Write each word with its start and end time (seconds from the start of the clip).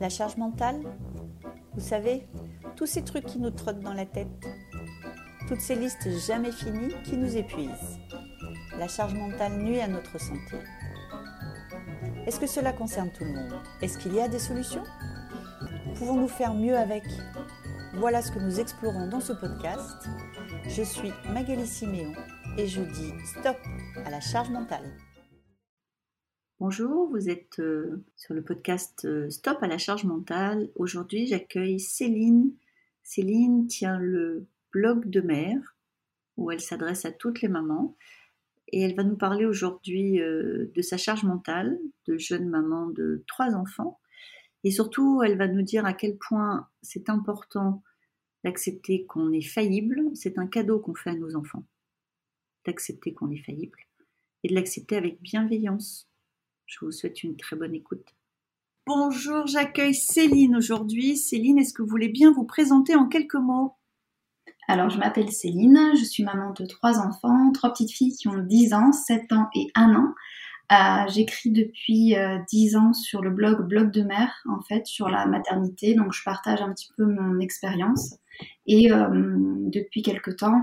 La 0.00 0.08
charge 0.08 0.38
mentale 0.38 0.80
Vous 1.74 1.82
savez, 1.82 2.26
tous 2.74 2.86
ces 2.86 3.04
trucs 3.04 3.26
qui 3.26 3.38
nous 3.38 3.50
trottent 3.50 3.80
dans 3.80 3.92
la 3.92 4.06
tête. 4.06 4.48
Toutes 5.46 5.60
ces 5.60 5.74
listes 5.74 6.08
jamais 6.26 6.52
finies 6.52 6.94
qui 7.04 7.18
nous 7.18 7.36
épuisent. 7.36 7.98
La 8.78 8.88
charge 8.88 9.12
mentale 9.12 9.58
nuit 9.58 9.78
à 9.78 9.88
notre 9.88 10.18
santé. 10.18 10.56
Est-ce 12.26 12.40
que 12.40 12.46
cela 12.46 12.72
concerne 12.72 13.10
tout 13.10 13.24
le 13.24 13.34
monde? 13.34 13.60
Est-ce 13.82 13.98
qu'il 13.98 14.14
y 14.14 14.20
a 14.20 14.28
des 14.28 14.38
solutions? 14.38 14.84
Pouvons-nous 15.96 16.28
faire 16.28 16.54
mieux 16.54 16.78
avec? 16.78 17.04
Voilà 17.96 18.22
ce 18.22 18.32
que 18.32 18.38
nous 18.38 18.58
explorons 18.58 19.06
dans 19.08 19.20
ce 19.20 19.34
podcast. 19.34 20.08
Je 20.66 20.82
suis 20.82 21.12
Magali 21.28 21.66
Siméon 21.66 22.14
et 22.56 22.66
je 22.66 22.80
dis 22.80 23.12
stop 23.26 23.58
à 24.06 24.08
la 24.08 24.20
charge 24.20 24.48
mentale. 24.48 24.96
Bonjour, 26.60 27.08
vous 27.08 27.30
êtes 27.30 27.58
euh, 27.58 28.04
sur 28.18 28.34
le 28.34 28.42
podcast 28.42 29.06
euh, 29.06 29.30
Stop 29.30 29.62
à 29.62 29.66
la 29.66 29.78
charge 29.78 30.04
mentale. 30.04 30.68
Aujourd'hui, 30.74 31.26
j'accueille 31.26 31.80
Céline. 31.80 32.52
Céline 33.02 33.66
tient 33.66 33.98
le 33.98 34.46
blog 34.70 35.08
de 35.08 35.22
mère 35.22 35.74
où 36.36 36.50
elle 36.50 36.60
s'adresse 36.60 37.06
à 37.06 37.12
toutes 37.12 37.40
les 37.40 37.48
mamans 37.48 37.96
et 38.68 38.82
elle 38.82 38.94
va 38.94 39.04
nous 39.04 39.16
parler 39.16 39.46
aujourd'hui 39.46 40.20
euh, 40.20 40.70
de 40.74 40.82
sa 40.82 40.98
charge 40.98 41.24
mentale 41.24 41.78
de 42.06 42.18
jeune 42.18 42.50
maman 42.50 42.88
de 42.88 43.24
trois 43.26 43.54
enfants 43.54 43.98
et 44.62 44.70
surtout, 44.70 45.22
elle 45.22 45.38
va 45.38 45.48
nous 45.48 45.62
dire 45.62 45.86
à 45.86 45.94
quel 45.94 46.18
point 46.18 46.68
c'est 46.82 47.08
important 47.08 47.82
d'accepter 48.44 49.06
qu'on 49.06 49.32
est 49.32 49.48
faillible. 49.48 50.02
C'est 50.12 50.36
un 50.36 50.46
cadeau 50.46 50.78
qu'on 50.78 50.94
fait 50.94 51.08
à 51.08 51.16
nos 51.16 51.36
enfants, 51.36 51.64
d'accepter 52.66 53.14
qu'on 53.14 53.30
est 53.30 53.42
faillible 53.42 53.78
et 54.42 54.48
de 54.48 54.54
l'accepter 54.54 54.98
avec 54.98 55.22
bienveillance 55.22 56.09
je 56.70 56.84
vous 56.84 56.92
souhaite 56.92 57.22
une 57.24 57.36
très 57.36 57.56
bonne 57.56 57.74
écoute. 57.74 58.14
Bonjour, 58.86 59.46
j'accueille 59.46 59.94
Céline 59.94 60.56
aujourd'hui. 60.56 61.16
Céline, 61.16 61.58
est-ce 61.58 61.74
que 61.74 61.82
vous 61.82 61.88
voulez 61.88 62.08
bien 62.08 62.32
vous 62.32 62.44
présenter 62.44 62.94
en 62.94 63.08
quelques 63.08 63.34
mots? 63.34 63.74
Alors, 64.68 64.88
je 64.88 64.98
m'appelle 64.98 65.32
Céline, 65.32 65.92
je 65.98 66.04
suis 66.04 66.22
maman 66.22 66.52
de 66.52 66.64
trois 66.64 67.00
enfants, 67.00 67.50
trois 67.52 67.72
petites 67.72 67.90
filles 67.90 68.14
qui 68.14 68.28
ont 68.28 68.38
10 68.38 68.72
ans, 68.74 68.92
7 68.92 69.32
ans 69.32 69.48
et 69.54 69.66
1 69.74 69.94
an. 69.96 70.14
Euh, 70.72 71.08
j'écris 71.08 71.50
depuis 71.50 72.16
euh, 72.16 72.38
dix 72.48 72.68
10 72.68 72.76
ans 72.76 72.92
sur 72.92 73.20
le 73.20 73.30
blog 73.30 73.66
Blog 73.66 73.90
de 73.90 74.02
mère, 74.02 74.32
en 74.48 74.62
fait, 74.62 74.86
sur 74.86 75.08
la 75.08 75.26
maternité. 75.26 75.94
Donc, 75.94 76.12
je 76.12 76.22
partage 76.22 76.62
un 76.62 76.72
petit 76.72 76.90
peu 76.96 77.04
mon 77.04 77.40
expérience. 77.40 78.14
Et 78.66 78.92
euh, 78.92 79.08
depuis 79.10 80.02
quelques 80.02 80.36
temps, 80.36 80.62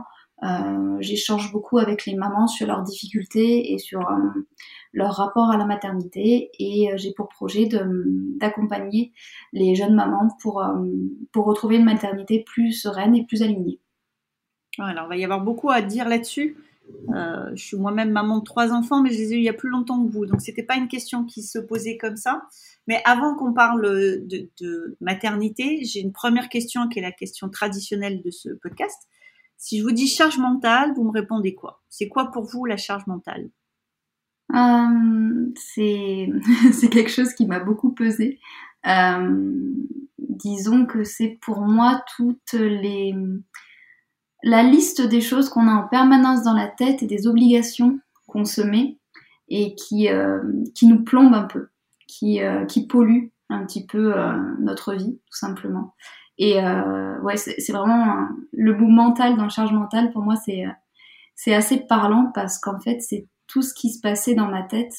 j'échange 1.00 1.52
beaucoup 1.52 1.78
avec 1.78 2.06
les 2.06 2.16
mamans 2.16 2.48
sur 2.48 2.68
leurs 2.68 2.84
difficultés 2.84 3.74
et 3.74 3.78
sur 3.78 4.02
leur 4.98 5.14
rapport 5.14 5.52
à 5.52 5.58
la 5.58 5.66
maternité 5.66 6.50
et 6.58 6.92
euh, 6.92 6.98
j'ai 6.98 7.14
pour 7.14 7.30
projet 7.30 7.70
d'accompagner 8.40 9.14
les 9.54 9.76
jeunes 9.76 9.96
mamans 9.96 10.30
pour, 10.42 10.64
euh, 10.64 10.74
retrouver 11.36 11.78
une 11.78 11.86
maternité 11.86 12.44
plus 12.44 12.74
sereine 12.74 13.16
et 13.16 13.24
plus 13.24 13.44
alignée. 13.44 13.80
Alors, 14.80 15.06
il 15.06 15.10
va 15.10 15.18
y 15.18 15.24
avoir 15.24 15.42
beaucoup 15.42 15.70
à 15.70 15.82
dire 15.82 16.10
là-dessus. 16.10 16.58
Euh, 17.16 17.52
je 17.54 17.64
suis 17.64 17.78
moi-même 17.78 18.10
maman 18.10 18.40
de 18.40 18.44
trois 18.44 18.74
enfants, 18.74 19.04
mais 19.04 19.12
je 19.12 19.18
les 19.18 19.34
ai 19.34 19.36
eu 19.36 19.40
il 19.40 19.44
y 19.44 19.50
a 19.50 19.54
plus 19.54 19.70
longtemps 19.70 20.04
que 20.04 20.12
vous. 20.12 20.26
Donc, 20.26 20.42
c'était 20.42 20.64
pas 20.64 20.76
une 20.76 20.88
question 20.88 21.26
qui 21.26 21.44
se 21.44 21.60
posait 21.60 21.98
comme 21.98 22.16
ça. 22.16 22.42
Mais 22.88 23.02
avant 23.06 23.36
qu'on 23.36 23.54
parle 23.54 23.82
de 23.82 24.98
maternité, 25.00 25.84
j'ai 25.84 26.00
une 26.00 26.12
première 26.12 26.50
question 26.50 26.88
qui 26.88 27.00
est 27.00 27.04
la 27.04 27.12
question 27.12 27.50
traditionnelle 27.50 28.22
de 28.24 28.32
ce 28.32 28.50
podcast. 28.50 29.08
Si 29.58 29.80
je 29.80 29.84
vous 29.84 29.92
dis 29.92 30.08
charge 30.08 30.38
mentale, 30.38 30.94
vous 30.96 31.04
me 31.04 31.12
répondez 31.12 31.56
quoi? 31.56 31.82
C'est 31.90 32.08
quoi 32.08 32.32
pour 32.32 32.44
vous 32.44 32.66
la 32.66 32.78
charge 32.78 33.08
mentale? 33.08 33.50
Euh, 34.54 35.52
c'est 35.56 36.90
quelque 36.90 37.10
chose 37.10 37.34
qui 37.34 37.46
m'a 37.46 37.60
beaucoup 37.60 37.92
pesé. 37.92 38.40
Euh, 38.86 39.74
disons 40.20 40.86
que 40.86 41.04
c'est 41.04 41.38
pour 41.42 41.62
moi 41.62 42.04
toute 42.16 42.54
les 42.54 43.16
la 44.44 44.62
liste 44.62 45.02
des 45.02 45.20
choses 45.20 45.50
qu'on 45.50 45.68
a 45.68 45.74
en 45.74 45.88
permanence 45.88 46.44
dans 46.44 46.54
la 46.54 46.68
tête 46.68 47.02
et 47.02 47.08
des 47.08 47.28
obligations 47.28 48.00
qu'on 48.28 48.46
se 48.46 48.62
met 48.62 48.98
et 49.50 49.74
qui 49.76 50.10
euh, 50.10 50.42
nous 50.84 51.04
plombe 51.04 51.34
un 51.34 51.44
peu, 51.44 51.70
qui 52.08 52.42
euh, 52.42 52.66
qui 52.66 52.86
pollue 52.86 53.30
un 53.50 53.66
petit 53.66 53.86
peu 53.86 54.14
notre 54.60 54.94
vie 54.94 55.20
tout 55.26 55.38
simplement. 55.38 55.96
Et 56.38 56.60
ouais, 57.24 57.38
c'est 57.38 57.72
vraiment 57.72 58.28
le 58.54 58.74
bout 58.74 58.90
mental 58.90 59.38
dans 59.38 59.50
charge 59.50 59.72
mentale 59.72 60.12
pour 60.12 60.22
moi 60.22 60.36
c'est 60.36 60.66
c'est 61.36 61.54
assez 61.54 61.78
parlant 61.80 62.32
parce 62.34 62.60
qu'en 62.60 62.80
fait 62.80 63.00
c'est 63.02 63.28
tout 63.48 63.62
ce 63.62 63.74
qui 63.74 63.90
se 63.90 64.00
passait 64.00 64.36
dans 64.36 64.48
ma 64.48 64.62
tête, 64.64 64.94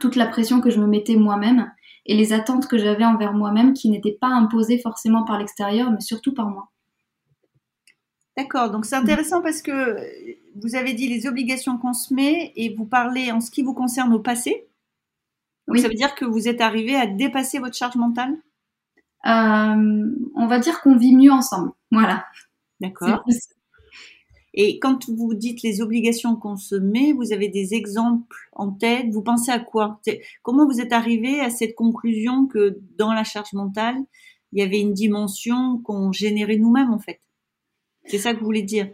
toute 0.00 0.16
la 0.16 0.26
pression 0.26 0.60
que 0.60 0.70
je 0.70 0.80
me 0.80 0.86
mettais 0.86 1.16
moi-même 1.16 1.72
et 2.06 2.14
les 2.14 2.32
attentes 2.32 2.66
que 2.66 2.78
j'avais 2.78 3.04
envers 3.04 3.32
moi-même 3.32 3.72
qui 3.72 3.88
n'étaient 3.88 4.18
pas 4.20 4.28
imposées 4.28 4.78
forcément 4.78 5.24
par 5.24 5.38
l'extérieur, 5.38 5.90
mais 5.90 6.00
surtout 6.00 6.34
par 6.34 6.48
moi. 6.48 6.70
D'accord, 8.36 8.70
donc 8.70 8.86
c'est 8.86 8.96
intéressant 8.96 9.42
parce 9.42 9.60
que 9.60 9.96
vous 10.56 10.74
avez 10.74 10.94
dit 10.94 11.08
les 11.08 11.26
obligations 11.26 11.78
qu'on 11.78 11.92
se 11.92 12.14
met 12.14 12.52
et 12.56 12.74
vous 12.74 12.86
parlez 12.86 13.32
en 13.32 13.40
ce 13.40 13.50
qui 13.50 13.62
vous 13.62 13.74
concerne 13.74 14.12
au 14.12 14.20
passé. 14.20 14.66
oui. 15.68 15.80
ça 15.80 15.88
veut 15.88 15.94
dire 15.94 16.14
que 16.14 16.24
vous 16.24 16.48
êtes 16.48 16.60
arrivé 16.60 16.96
à 16.96 17.06
dépasser 17.06 17.58
votre 17.58 17.76
charge 17.76 17.96
mentale? 17.96 18.30
euh, 18.32 18.49
On 19.24 20.46
va 20.46 20.58
dire 20.58 20.80
qu'on 20.80 20.96
vit 20.96 21.14
mieux 21.14 21.32
ensemble. 21.32 21.72
Voilà. 21.90 22.24
D'accord. 22.80 23.24
Et 24.52 24.80
quand 24.80 25.08
vous 25.08 25.34
dites 25.34 25.62
les 25.62 25.80
obligations 25.80 26.34
qu'on 26.34 26.56
se 26.56 26.74
met, 26.74 27.12
vous 27.12 27.32
avez 27.32 27.48
des 27.48 27.74
exemples 27.74 28.48
en 28.52 28.72
tête? 28.72 29.06
Vous 29.10 29.22
pensez 29.22 29.52
à 29.52 29.60
quoi? 29.60 30.00
Comment 30.42 30.66
vous 30.66 30.80
êtes 30.80 30.92
arrivé 30.92 31.40
à 31.40 31.50
cette 31.50 31.76
conclusion 31.76 32.48
que 32.48 32.80
dans 32.98 33.12
la 33.12 33.22
charge 33.22 33.52
mentale, 33.52 33.96
il 34.52 34.58
y 34.58 34.62
avait 34.62 34.80
une 34.80 34.92
dimension 34.92 35.78
qu'on 35.78 36.10
générait 36.10 36.56
nous-mêmes 36.56 36.92
en 36.92 36.98
fait? 36.98 37.20
C'est 38.06 38.18
ça 38.18 38.34
que 38.34 38.40
vous 38.40 38.46
voulez 38.46 38.62
dire? 38.62 38.88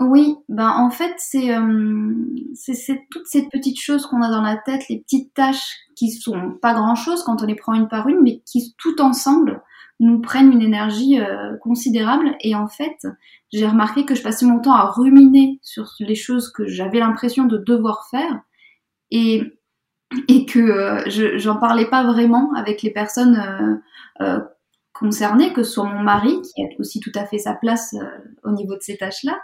Oui, 0.00 0.36
ben 0.48 0.70
en 0.70 0.90
fait 0.90 1.14
c'est 1.18 1.54
euh, 1.54 2.14
c'est 2.54 3.06
toutes 3.10 3.26
ces 3.26 3.48
petites 3.48 3.78
choses 3.78 4.06
qu'on 4.06 4.22
a 4.22 4.30
dans 4.30 4.40
la 4.40 4.56
tête, 4.56 4.88
les 4.88 5.00
petites 5.00 5.34
tâches 5.34 5.76
qui 5.94 6.10
sont 6.10 6.52
pas 6.62 6.72
grand 6.72 6.94
chose 6.94 7.22
quand 7.22 7.42
on 7.42 7.46
les 7.46 7.54
prend 7.54 7.74
une 7.74 7.86
par 7.86 8.08
une, 8.08 8.22
mais 8.22 8.40
qui 8.46 8.74
tout 8.78 9.00
ensemble 9.02 9.62
nous 10.00 10.20
prennent 10.22 10.52
une 10.52 10.62
énergie 10.62 11.20
euh, 11.20 11.54
considérable. 11.58 12.34
Et 12.40 12.54
en 12.54 12.66
fait, 12.66 12.96
j'ai 13.52 13.66
remarqué 13.66 14.06
que 14.06 14.14
je 14.14 14.22
passais 14.22 14.46
mon 14.46 14.60
temps 14.60 14.72
à 14.72 14.90
ruminer 14.90 15.60
sur 15.62 15.92
les 16.00 16.14
choses 16.14 16.50
que 16.50 16.66
j'avais 16.66 17.00
l'impression 17.00 17.44
de 17.44 17.58
devoir 17.58 18.08
faire 18.10 18.40
et, 19.10 19.42
et 20.28 20.46
que 20.46 20.58
euh, 20.60 21.02
je 21.10 21.36
j'en 21.36 21.58
parlais 21.58 21.86
pas 21.86 22.04
vraiment 22.04 22.54
avec 22.54 22.80
les 22.82 22.90
personnes 22.90 23.82
euh, 25.02 25.06
concernées, 25.06 25.52
que 25.52 25.62
soit 25.62 25.84
mon 25.84 26.02
mari, 26.02 26.40
qui 26.42 26.62
a 26.62 26.66
aussi 26.78 27.00
tout 27.00 27.12
à 27.14 27.26
fait 27.26 27.38
sa 27.38 27.54
place 27.54 27.94
au 28.44 28.52
niveau 28.52 28.74
de 28.74 28.82
ces 28.82 28.96
tâches-là, 28.96 29.38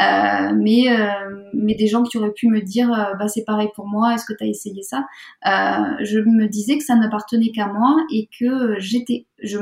euh, 0.00 0.54
mais 0.56 0.88
euh, 0.88 1.50
mais 1.52 1.74
des 1.74 1.86
gens 1.86 2.02
qui 2.02 2.16
auraient 2.16 2.32
pu 2.32 2.48
me 2.48 2.62
dire 2.62 2.90
euh, 2.90 3.14
bah 3.18 3.28
c'est 3.28 3.44
pareil 3.44 3.68
pour 3.74 3.86
moi 3.86 4.14
est-ce 4.14 4.24
que 4.24 4.32
tu 4.32 4.42
as 4.42 4.46
essayé 4.46 4.82
ça? 4.82 5.04
Je 5.44 6.18
me 6.20 6.46
disais 6.46 6.78
que 6.78 6.84
ça 6.84 6.96
n'appartenait 6.96 7.50
qu'à 7.50 7.66
moi 7.66 7.96
et 8.10 8.28
que 8.38 8.78
j'étais 8.78 9.26
je 9.42 9.58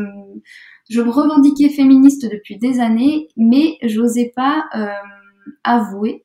je 0.88 1.00
me 1.00 1.10
revendiquais 1.10 1.68
féministe 1.68 2.30
depuis 2.30 2.58
des 2.58 2.78
années 2.78 3.28
mais 3.36 3.76
j'osais 3.82 4.32
pas 4.36 4.66
avouer 5.64 6.24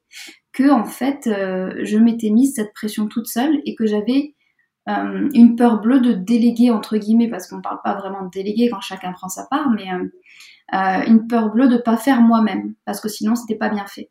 que 0.54 0.70
en 0.70 0.86
fait 0.86 1.22
je 1.26 1.98
m'étais 1.98 2.30
mise 2.30 2.54
cette 2.54 2.74
pression 2.74 3.08
toute 3.08 3.28
seule 3.28 3.60
et 3.66 3.74
que 3.74 3.88
j'avais 3.88 4.35
une 4.88 5.56
peur 5.56 5.82
bleue 5.82 6.00
de 6.00 6.14
déléguer 6.14 6.70
entre 6.70 6.98
guillemets 6.98 7.28
parce 7.28 7.48
qu'on 7.48 7.62
parle 7.62 7.80
pas 7.84 7.96
vraiment 7.96 8.24
de 8.24 8.30
déléguer 8.30 8.70
quand 8.70 8.82
chacun 8.82 9.12
prend 9.14 9.30
sa 9.30 9.46
part 9.46 9.70
mais 9.72 9.88
euh, 10.74 11.04
une 11.06 11.28
peur 11.28 11.52
bleue 11.52 11.68
de 11.68 11.78
pas 11.78 11.96
faire 11.96 12.22
moi-même 12.22 12.74
parce 12.86 13.00
que 13.00 13.08
sinon 13.08 13.36
c'était 13.36 13.56
pas 13.56 13.70
bien 13.70 13.86
fait. 13.86 14.10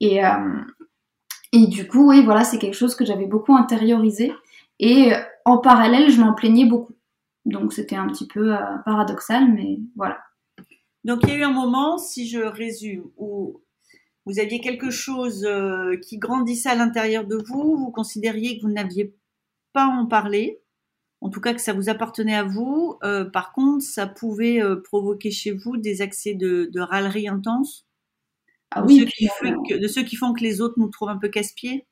Et 0.00 0.24
euh, 0.24 0.60
et 1.52 1.66
du 1.66 1.88
coup, 1.88 2.10
oui, 2.10 2.24
voilà, 2.24 2.44
c'est 2.44 2.58
quelque 2.58 2.76
chose 2.76 2.94
que 2.94 3.04
j'avais 3.04 3.26
beaucoup 3.26 3.56
intériorisé 3.56 4.32
et 4.78 5.12
euh, 5.12 5.18
en 5.44 5.58
parallèle, 5.58 6.10
je 6.10 6.20
m'en 6.20 6.34
plaignais 6.34 6.66
beaucoup. 6.66 6.94
Donc 7.44 7.72
c'était 7.72 7.96
un 7.96 8.06
petit 8.06 8.28
peu 8.28 8.54
paradoxal, 8.84 9.52
mais 9.52 9.80
voilà. 9.96 10.18
Donc 11.04 11.20
il 11.24 11.30
y 11.30 11.32
a 11.32 11.36
eu 11.36 11.42
un 11.42 11.52
moment, 11.52 11.98
si 11.98 12.28
je 12.28 12.40
résume, 12.40 13.04
où 13.16 13.62
vous 14.26 14.38
aviez 14.38 14.60
quelque 14.60 14.90
chose 14.90 15.48
qui 16.02 16.18
grandissait 16.18 16.68
à 16.68 16.74
l'intérieur 16.74 17.26
de 17.26 17.36
vous, 17.36 17.76
vous 17.76 17.90
considériez 17.90 18.58
que 18.58 18.66
vous 18.66 18.72
n'aviez 18.72 19.14
pas 19.72 19.86
en 19.86 20.06
parler, 20.06 20.60
en 21.20 21.30
tout 21.30 21.40
cas 21.40 21.54
que 21.54 21.60
ça 21.60 21.72
vous 21.72 21.88
appartenait 21.88 22.34
à 22.34 22.44
vous. 22.44 22.98
Euh, 23.02 23.24
par 23.24 23.52
contre, 23.52 23.84
ça 23.84 24.06
pouvait 24.06 24.62
euh, 24.62 24.76
provoquer 24.76 25.30
chez 25.30 25.52
vous 25.52 25.76
des 25.76 26.02
accès 26.02 26.34
de, 26.34 26.70
de 26.72 26.80
râlerie 26.80 27.28
intense. 27.28 27.86
Ah 28.70 28.84
oui, 28.84 29.00
de 29.00 29.88
ceux 29.88 30.02
qui 30.02 30.16
font 30.16 30.32
que 30.32 30.42
les 30.42 30.60
autres 30.60 30.74
nous 30.78 30.88
trouvent 30.88 31.08
un 31.08 31.18
peu 31.18 31.28
casse-pieds. 31.28 31.86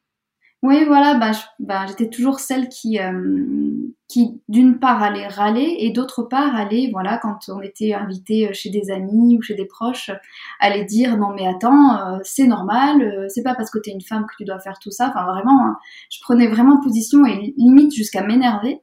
Oui, 0.62 0.84
voilà, 0.84 1.14
bah, 1.14 1.30
bah, 1.60 1.86
j'étais 1.86 2.08
toujours 2.10 2.40
celle 2.40 2.68
qui, 2.68 2.98
euh, 2.98 3.92
qui 4.08 4.42
d'une 4.48 4.80
part 4.80 5.00
allait 5.04 5.28
râler 5.28 5.76
et 5.78 5.92
d'autre 5.92 6.24
part 6.24 6.56
allait, 6.56 6.88
voilà, 6.92 7.16
quand 7.18 7.38
on 7.48 7.60
était 7.60 7.94
invité 7.94 8.52
chez 8.54 8.68
des 8.70 8.90
amis 8.90 9.36
ou 9.38 9.42
chez 9.42 9.54
des 9.54 9.66
proches, 9.66 10.10
allait 10.58 10.84
dire 10.84 11.16
non 11.16 11.30
mais 11.32 11.46
attends, 11.46 12.18
c'est 12.24 12.48
normal, 12.48 13.26
c'est 13.28 13.44
pas 13.44 13.54
parce 13.54 13.70
que 13.70 13.78
tu 13.78 13.90
es 13.90 13.92
une 13.92 14.00
femme 14.00 14.26
que 14.26 14.34
tu 14.36 14.44
dois 14.44 14.58
faire 14.58 14.80
tout 14.80 14.90
ça. 14.90 15.08
Enfin 15.10 15.24
vraiment, 15.32 15.64
hein, 15.64 15.76
je 16.10 16.18
prenais 16.22 16.48
vraiment 16.48 16.80
position 16.80 17.24
et 17.24 17.54
limite 17.56 17.94
jusqu'à 17.94 18.24
m'énerver. 18.24 18.80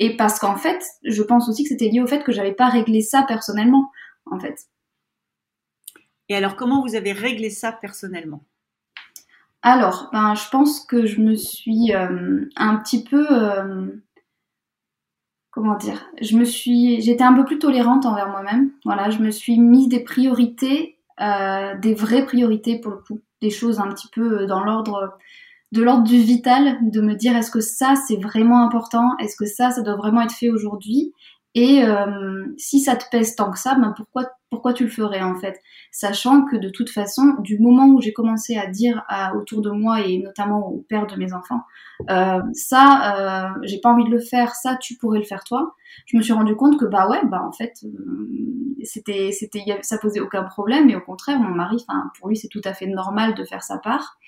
Et 0.00 0.16
parce 0.16 0.38
qu'en 0.38 0.56
fait, 0.56 0.82
je 1.04 1.22
pense 1.22 1.48
aussi 1.48 1.62
que 1.64 1.70
c'était 1.70 1.88
lié 1.88 2.00
au 2.00 2.06
fait 2.06 2.24
que 2.24 2.32
j'avais 2.32 2.54
pas 2.54 2.68
réglé 2.68 3.00
ça 3.02 3.24
personnellement, 3.28 3.90
en 4.30 4.38
fait. 4.40 4.56
Et 6.28 6.36
alors, 6.36 6.54
comment 6.54 6.82
vous 6.86 6.94
avez 6.94 7.10
réglé 7.12 7.50
ça 7.50 7.72
personnellement? 7.72 8.44
Alors, 9.68 10.10
ben, 10.12 10.36
je 10.36 10.48
pense 10.48 10.78
que 10.78 11.06
je 11.06 11.20
me 11.20 11.34
suis 11.34 11.92
euh, 11.92 12.48
un 12.54 12.76
petit 12.76 13.02
peu, 13.02 13.26
euh, 13.32 13.88
comment 15.50 15.74
dire, 15.74 16.06
je 16.20 16.36
me 16.36 16.44
suis, 16.44 17.00
j'étais 17.00 17.24
un 17.24 17.32
peu 17.34 17.44
plus 17.44 17.58
tolérante 17.58 18.06
envers 18.06 18.28
moi-même. 18.28 18.70
Voilà, 18.84 19.10
je 19.10 19.18
me 19.18 19.32
suis 19.32 19.58
mis 19.58 19.88
des 19.88 20.04
priorités, 20.04 21.00
euh, 21.20 21.76
des 21.80 21.94
vraies 21.94 22.24
priorités 22.24 22.78
pour 22.78 22.92
le 22.92 22.98
coup, 22.98 23.22
des 23.42 23.50
choses 23.50 23.80
un 23.80 23.88
petit 23.88 24.06
peu 24.06 24.46
dans 24.46 24.62
l'ordre 24.62 25.18
de 25.72 25.82
l'ordre 25.82 26.04
du 26.04 26.18
vital, 26.18 26.78
de 26.82 27.00
me 27.00 27.14
dire 27.16 27.36
est-ce 27.36 27.50
que 27.50 27.60
ça 27.60 27.96
c'est 27.96 28.22
vraiment 28.22 28.62
important, 28.62 29.16
est-ce 29.18 29.34
que 29.34 29.46
ça 29.46 29.72
ça 29.72 29.82
doit 29.82 29.96
vraiment 29.96 30.22
être 30.22 30.32
fait 30.32 30.48
aujourd'hui, 30.48 31.12
et 31.56 31.82
euh, 31.82 32.44
si 32.58 32.80
ça 32.80 32.96
te 32.96 33.06
pèse 33.10 33.34
tant 33.34 33.50
que 33.50 33.58
ça, 33.58 33.76
ben 33.76 33.94
pourquoi 33.96 34.24
pourquoi 34.50 34.74
tu 34.74 34.84
le 34.84 34.90
ferais 34.90 35.22
en 35.22 35.36
fait? 35.36 35.58
Sachant 35.90 36.44
que 36.44 36.54
de 36.54 36.68
toute 36.68 36.90
façon, 36.90 37.34
du 37.40 37.58
moment 37.58 37.86
où 37.86 38.00
j'ai 38.00 38.12
commencé 38.12 38.58
à 38.58 38.66
dire 38.66 39.02
à, 39.08 39.34
autour 39.34 39.62
de 39.62 39.70
moi 39.70 40.02
et 40.02 40.18
notamment 40.18 40.68
au 40.68 40.84
père 40.86 41.06
de 41.06 41.16
mes 41.16 41.32
enfants, 41.32 41.62
euh, 42.10 42.40
ça, 42.52 43.54
euh, 43.56 43.58
j'ai 43.62 43.80
pas 43.80 43.88
envie 43.88 44.04
de 44.04 44.10
le 44.10 44.20
faire, 44.20 44.54
ça 44.54 44.76
tu 44.76 44.96
pourrais 44.98 45.18
le 45.18 45.24
faire 45.24 45.44
toi. 45.44 45.74
Je 46.04 46.18
me 46.18 46.22
suis 46.22 46.34
rendu 46.34 46.54
compte 46.56 46.78
que 46.78 46.84
bah 46.84 47.08
ouais, 47.08 47.24
bah 47.24 47.42
en 47.42 47.52
fait, 47.52 47.72
euh, 47.84 48.28
c'était 48.84 49.32
c'était 49.32 49.64
ça 49.80 49.96
posait 49.96 50.20
aucun 50.20 50.42
problème 50.42 50.90
et 50.90 50.96
au 50.96 51.00
contraire, 51.00 51.38
mon 51.40 51.54
mari, 51.54 51.76
enfin 51.88 52.10
pour 52.18 52.28
lui 52.28 52.36
c'est 52.36 52.48
tout 52.48 52.62
à 52.64 52.74
fait 52.74 52.86
normal 52.86 53.34
de 53.34 53.44
faire 53.44 53.62
sa 53.62 53.78
part 53.78 54.18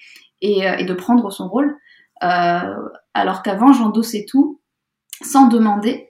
et, 0.41 0.61
et 0.79 0.85
de 0.85 0.95
prendre 0.95 1.31
son 1.31 1.47
rôle, 1.47 1.77
alors 2.21 3.43
qu'avant 3.43 3.75
j'endossais 3.75 4.25
tout 4.27 4.61
sans 5.23 5.49
demander 5.49 6.08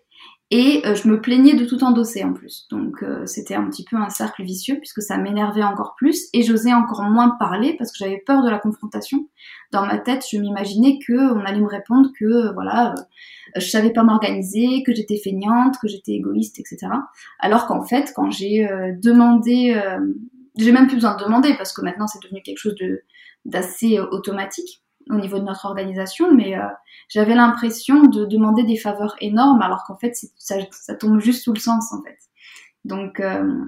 et 0.50 0.80
euh, 0.86 0.94
je 0.94 1.06
me 1.08 1.20
plaignais 1.20 1.54
de 1.54 1.66
tout 1.66 1.84
endosser 1.84 2.24
en 2.24 2.32
plus. 2.32 2.66
Donc 2.70 3.02
euh, 3.02 3.26
c'était 3.26 3.54
un 3.54 3.68
petit 3.68 3.84
peu 3.84 3.96
un 3.96 4.08
cercle 4.08 4.42
vicieux 4.42 4.76
puisque 4.78 5.02
ça 5.02 5.18
m'énervait 5.18 5.62
encore 5.62 5.94
plus 5.94 6.28
et 6.32 6.42
j'osais 6.42 6.72
encore 6.72 7.02
moins 7.02 7.36
parler 7.38 7.74
parce 7.76 7.92
que 7.92 7.98
j'avais 7.98 8.22
peur 8.24 8.42
de 8.42 8.48
la 8.48 8.58
confrontation. 8.58 9.28
Dans 9.72 9.84
ma 9.84 9.98
tête, 9.98 10.24
je 10.30 10.38
m'imaginais 10.38 10.98
que 11.06 11.12
on 11.12 11.44
allait 11.44 11.60
me 11.60 11.68
répondre 11.68 12.10
que 12.18 12.24
euh, 12.24 12.52
voilà, 12.52 12.94
je 13.56 13.68
savais 13.68 13.92
pas 13.92 14.04
m'organiser, 14.04 14.82
que 14.84 14.94
j'étais 14.94 15.18
feignante, 15.18 15.76
que 15.82 15.88
j'étais 15.88 16.12
égoïste, 16.12 16.58
etc. 16.58 16.92
Alors 17.40 17.66
qu'en 17.66 17.82
fait, 17.82 18.12
quand 18.16 18.30
j'ai 18.30 18.66
demandé, 19.02 19.80
j'ai 20.56 20.72
même 20.72 20.86
plus 20.86 20.96
besoin 20.96 21.16
de 21.16 21.24
demander 21.24 21.54
parce 21.56 21.72
que 21.72 21.82
maintenant 21.82 22.06
c'est 22.06 22.22
devenu 22.22 22.42
quelque 22.42 22.58
chose 22.58 22.74
de 22.76 23.02
d'assez 23.44 23.98
automatique 23.98 24.82
au 25.10 25.16
niveau 25.16 25.38
de 25.38 25.44
notre 25.44 25.66
organisation, 25.66 26.32
mais 26.34 26.58
euh, 26.58 26.66
j'avais 27.08 27.34
l'impression 27.34 28.04
de 28.04 28.24
demander 28.24 28.64
des 28.64 28.76
faveurs 28.76 29.16
énormes, 29.20 29.62
alors 29.62 29.84
qu'en 29.84 29.96
fait, 29.96 30.14
ça, 30.36 30.94
tombe 30.94 31.20
juste 31.20 31.44
sous 31.44 31.52
le 31.52 31.58
sens, 31.58 31.92
en 31.92 32.02
fait. 32.02 32.18
Donc, 32.84 33.20
euh, 33.20 33.64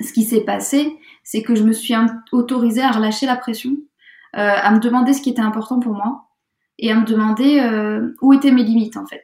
ce 0.00 0.12
qui 0.12 0.24
s'est 0.24 0.44
passé, 0.44 0.96
c'est 1.22 1.42
que 1.42 1.54
je 1.54 1.64
me 1.64 1.72
suis 1.72 1.94
autorisée 2.32 2.82
à 2.82 2.90
relâcher 2.90 3.26
la 3.26 3.36
pression, 3.36 3.76
euh, 4.36 4.56
à 4.56 4.70
me 4.72 4.78
demander 4.78 5.12
ce 5.12 5.22
qui 5.22 5.30
était 5.30 5.42
important 5.42 5.80
pour 5.80 5.94
moi, 5.94 6.28
et 6.78 6.90
à 6.90 6.96
me 6.96 7.04
demander 7.04 7.60
où 8.22 8.32
étaient 8.32 8.50
mes 8.50 8.64
limites, 8.64 8.96
en 8.96 9.06
fait. 9.06 9.22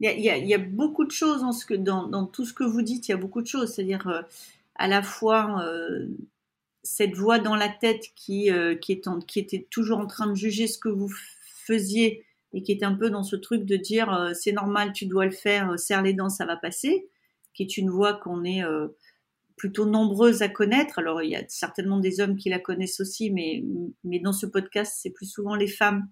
Il 0.00 0.20
y, 0.20 0.54
a, 0.54 0.58
beaucoup 0.58 1.04
de 1.04 1.10
choses 1.10 1.44
dans, 1.78 2.26
tout 2.26 2.44
ce 2.44 2.52
que 2.52 2.64
vous 2.64 2.82
dites, 2.82 3.08
il 3.08 3.12
y 3.12 3.14
a 3.14 3.16
beaucoup 3.16 3.40
de 3.40 3.46
choses, 3.46 3.72
c'est-à-dire 3.72 4.24
à 4.74 4.86
la 4.86 5.02
fois 5.02 5.62
cette 6.82 7.14
voix 7.14 7.38
dans 7.38 7.56
la 7.56 7.68
tête 7.68 8.04
qui, 8.14 8.50
euh, 8.50 8.74
qui, 8.74 8.92
était 9.36 9.66
toujours 9.70 9.98
en 9.98 10.06
train 10.06 10.26
de 10.26 10.34
juger 10.34 10.66
ce 10.66 10.78
que 10.78 10.88
vous 10.88 11.12
faisiez 11.64 12.24
et 12.52 12.62
qui 12.62 12.72
est 12.72 12.82
un 12.82 12.94
peu 12.94 13.10
dans 13.10 13.22
ce 13.22 13.36
truc 13.36 13.64
de 13.64 13.76
dire 13.76 14.12
euh, 14.12 14.32
c'est 14.34 14.52
normal, 14.52 14.92
tu 14.92 15.06
dois 15.06 15.26
le 15.26 15.30
faire, 15.30 15.72
euh, 15.72 15.76
serre 15.76 16.02
les 16.02 16.14
dents, 16.14 16.30
ça 16.30 16.46
va 16.46 16.56
passer, 16.56 17.08
qui 17.54 17.62
est 17.62 17.76
une 17.76 17.90
voix 17.90 18.14
qu'on 18.14 18.44
est 18.44 18.62
plutôt 19.56 19.84
nombreuses 19.84 20.42
à 20.42 20.48
connaître. 20.48 21.00
Alors 21.00 21.22
il 21.22 21.30
y 21.30 21.36
a 21.36 21.42
certainement 21.48 21.98
des 21.98 22.20
hommes 22.20 22.36
qui 22.36 22.48
la 22.48 22.60
connaissent 22.60 23.00
aussi, 23.00 23.30
mais, 23.30 23.64
mais 24.04 24.20
dans 24.20 24.32
ce 24.32 24.46
podcast, 24.46 24.96
c'est 24.96 25.10
plus 25.10 25.26
souvent 25.26 25.56
les 25.56 25.66
femmes 25.66 26.08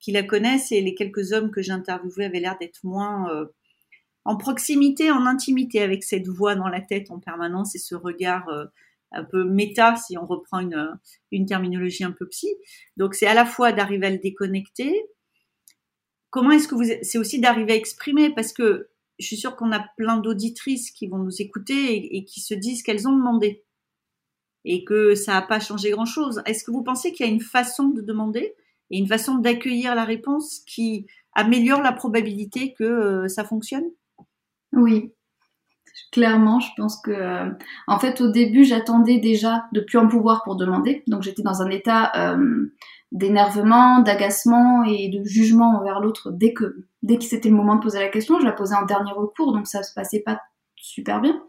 qui 0.00 0.10
la 0.10 0.24
connaissent 0.24 0.72
et 0.72 0.80
les 0.80 0.94
quelques 0.96 1.32
hommes 1.32 1.52
que 1.52 1.62
j'ai 1.62 1.72
interviewés 1.72 2.24
avaient 2.24 2.40
l'air 2.40 2.56
d'être 2.58 2.82
moins 2.82 3.48
en 4.24 4.36
proximité, 4.36 5.12
en 5.12 5.24
intimité 5.24 5.80
avec 5.80 6.02
cette 6.02 6.26
voix 6.26 6.56
dans 6.56 6.68
la 6.68 6.80
tête 6.80 7.12
en 7.12 7.20
permanence 7.20 7.76
et 7.76 7.78
ce 7.78 7.94
regard 7.94 8.48
un 9.12 9.24
peu 9.24 9.44
méta 9.44 9.96
si 9.96 10.18
on 10.18 10.26
reprend 10.26 10.60
une, 10.60 10.98
une 11.32 11.46
terminologie 11.46 12.04
un 12.04 12.12
peu 12.12 12.26
psy. 12.28 12.48
Donc 12.96 13.14
c'est 13.14 13.26
à 13.26 13.34
la 13.34 13.46
fois 13.46 13.72
d'arriver 13.72 14.06
à 14.06 14.10
le 14.10 14.18
déconnecter. 14.18 14.94
Comment 16.30 16.50
est-ce 16.50 16.68
que 16.68 16.74
vous 16.74 16.84
c'est 17.02 17.18
aussi 17.18 17.40
d'arriver 17.40 17.72
à 17.72 17.76
exprimer 17.76 18.34
parce 18.34 18.52
que 18.52 18.90
je 19.18 19.26
suis 19.26 19.36
sûre 19.36 19.56
qu'on 19.56 19.72
a 19.72 19.84
plein 19.96 20.18
d'auditrices 20.18 20.90
qui 20.90 21.08
vont 21.08 21.18
nous 21.18 21.42
écouter 21.42 22.16
et, 22.16 22.24
qui 22.24 22.40
se 22.40 22.54
disent 22.54 22.82
qu'elles 22.82 23.08
ont 23.08 23.16
demandé 23.16 23.64
et 24.64 24.84
que 24.84 25.14
ça 25.14 25.32
n'a 25.32 25.42
pas 25.42 25.60
changé 25.60 25.90
grand-chose. 25.90 26.42
Est-ce 26.46 26.62
que 26.62 26.70
vous 26.70 26.82
pensez 26.82 27.12
qu'il 27.12 27.26
y 27.26 27.28
a 27.28 27.32
une 27.32 27.40
façon 27.40 27.88
de 27.88 28.00
demander 28.00 28.54
et 28.90 28.98
une 28.98 29.08
façon 29.08 29.36
d'accueillir 29.36 29.94
la 29.94 30.04
réponse 30.04 30.60
qui 30.66 31.06
améliore 31.32 31.82
la 31.82 31.92
probabilité 31.92 32.74
que 32.74 32.84
euh, 32.84 33.28
ça 33.28 33.44
fonctionne? 33.44 33.90
Oui, 34.72 35.12
clairement, 36.12 36.60
je 36.60 36.68
pense 36.76 37.00
que, 37.00 37.10
euh, 37.10 37.50
en 37.86 37.98
fait, 37.98 38.20
au 38.20 38.30
début, 38.30 38.64
j'attendais 38.64 39.18
déjà 39.18 39.64
de 39.72 39.80
plus 39.80 39.98
en 39.98 40.08
pouvoir 40.08 40.42
pour 40.44 40.56
demander. 40.56 41.02
Donc, 41.06 41.22
j'étais 41.22 41.42
dans 41.42 41.62
un 41.62 41.70
état 41.70 42.12
euh, 42.16 42.72
d'énervement, 43.12 44.00
d'agacement 44.00 44.84
et 44.84 45.08
de 45.08 45.24
jugement 45.24 45.78
envers 45.78 46.00
l'autre 46.00 46.30
dès 46.30 46.52
que, 46.52 46.86
dès 47.02 47.18
que 47.18 47.24
c'était 47.24 47.48
le 47.48 47.54
moment 47.54 47.76
de 47.76 47.82
poser 47.82 48.00
la 48.00 48.08
question. 48.08 48.38
Je 48.40 48.44
la 48.44 48.52
posais 48.52 48.74
en 48.74 48.84
dernier 48.84 49.12
recours, 49.12 49.52
donc 49.52 49.66
ça 49.66 49.82
se 49.82 49.94
passait 49.94 50.22
pas 50.24 50.40
super 50.76 51.20
bien. 51.20 51.40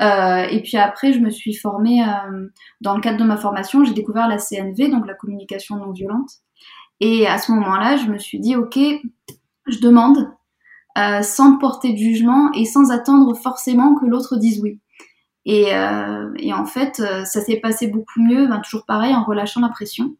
Euh, 0.00 0.46
et 0.50 0.62
puis 0.62 0.76
après, 0.76 1.12
je 1.12 1.18
me 1.20 1.30
suis 1.30 1.54
formée 1.54 2.02
dans 2.80 2.94
le 2.94 3.00
cadre 3.00 3.18
de 3.18 3.24
ma 3.24 3.36
formation, 3.36 3.84
j'ai 3.84 3.92
découvert 3.92 4.28
la 4.28 4.38
CNV, 4.38 4.88
donc 4.88 5.06
la 5.06 5.14
communication 5.14 5.76
non 5.76 5.92
violente. 5.92 6.30
Et 7.00 7.26
à 7.26 7.38
ce 7.38 7.52
moment-là, 7.52 7.96
je 7.96 8.06
me 8.06 8.18
suis 8.18 8.38
dit, 8.38 8.56
ok, 8.56 8.78
je 9.66 9.78
demande, 9.80 10.30
euh, 10.98 11.22
sans 11.22 11.58
porter 11.58 11.92
de 11.92 11.98
jugement 11.98 12.50
et 12.52 12.64
sans 12.64 12.90
attendre 12.90 13.34
forcément 13.34 13.94
que 13.94 14.06
l'autre 14.06 14.36
dise 14.36 14.60
oui. 14.60 14.80
Et, 15.46 15.74
euh, 15.74 16.32
et 16.36 16.52
en 16.52 16.66
fait, 16.66 17.00
euh, 17.00 17.24
ça 17.24 17.40
s'est 17.40 17.56
passé 17.56 17.86
beaucoup 17.86 18.20
mieux, 18.20 18.46
ben, 18.46 18.60
toujours 18.60 18.84
pareil, 18.84 19.14
en 19.14 19.24
relâchant 19.24 19.60
la 19.60 19.70
pression 19.70 20.16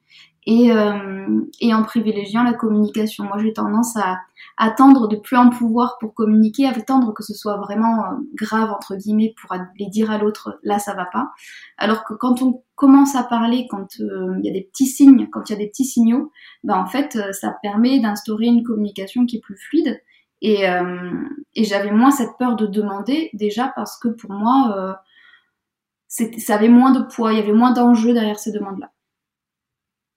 et, 0.46 0.72
euh, 0.72 1.40
et 1.61 1.75
en 1.75 1.82
privilégiant 1.82 2.43
la 2.43 2.55
communication. 2.55 3.25
Moi, 3.25 3.37
j'ai 3.38 3.52
tendance 3.52 3.96
à 3.96 4.19
attendre 4.56 5.08
de 5.08 5.17
plus 5.17 5.37
en 5.37 5.50
pouvoir 5.50 5.99
pour 6.00 6.14
communiquer, 6.14 6.67
à 6.67 6.70
attendre 6.70 7.12
que 7.12 7.22
ce 7.22 7.34
soit 7.34 7.58
vraiment 7.58 8.05
euh, 8.05 8.17
grave, 8.34 8.70
entre 8.70 8.96
guillemets, 8.96 9.34
pour 9.41 9.55
les 9.79 9.86
dire 9.86 10.10
à 10.10 10.17
l'autre, 10.17 10.58
là, 10.62 10.79
ça 10.79 10.94
va 10.94 11.05
pas. 11.05 11.31
Alors 11.77 12.05
que 12.05 12.15
quand 12.15 12.41
on 12.41 12.62
commence 12.74 13.15
à 13.15 13.22
parler, 13.22 13.67
quand 13.70 13.86
il 13.98 14.41
y 14.43 14.48
a 14.48 14.53
des 14.53 14.69
petits 14.72 14.86
signes, 14.86 15.29
quand 15.31 15.50
il 15.50 15.53
y 15.53 15.56
a 15.56 15.58
des 15.58 15.69
petits 15.69 15.84
signaux, 15.84 16.32
ben, 16.65 16.79
en 16.79 16.86
fait, 16.86 17.19
ça 17.32 17.55
permet 17.62 18.00
d'instaurer 18.00 18.46
une 18.46 18.62
communication 18.62 19.27
qui 19.27 19.36
est 19.36 19.41
plus 19.41 19.58
fluide 19.58 20.00
et, 20.41 20.69
euh, 20.69 21.11
et 21.55 21.65
j'avais 21.65 21.91
moins 21.91 22.11
cette 22.11 22.37
peur 22.39 22.56
de 22.56 22.67
demander, 22.67 23.31
déjà 23.32 23.73
parce 23.75 23.99
que 23.99 24.09
pour 24.09 24.32
moi, 24.32 24.75
euh, 24.77 26.29
ça 26.39 26.55
avait 26.55 26.69
moins 26.69 26.93
de 26.93 27.03
poids, 27.03 27.32
il 27.32 27.39
y 27.39 27.43
avait 27.43 27.53
moins 27.53 27.73
d'enjeux 27.73 28.13
derrière 28.13 28.39
ces 28.39 28.53
demandes-là. 28.53 28.91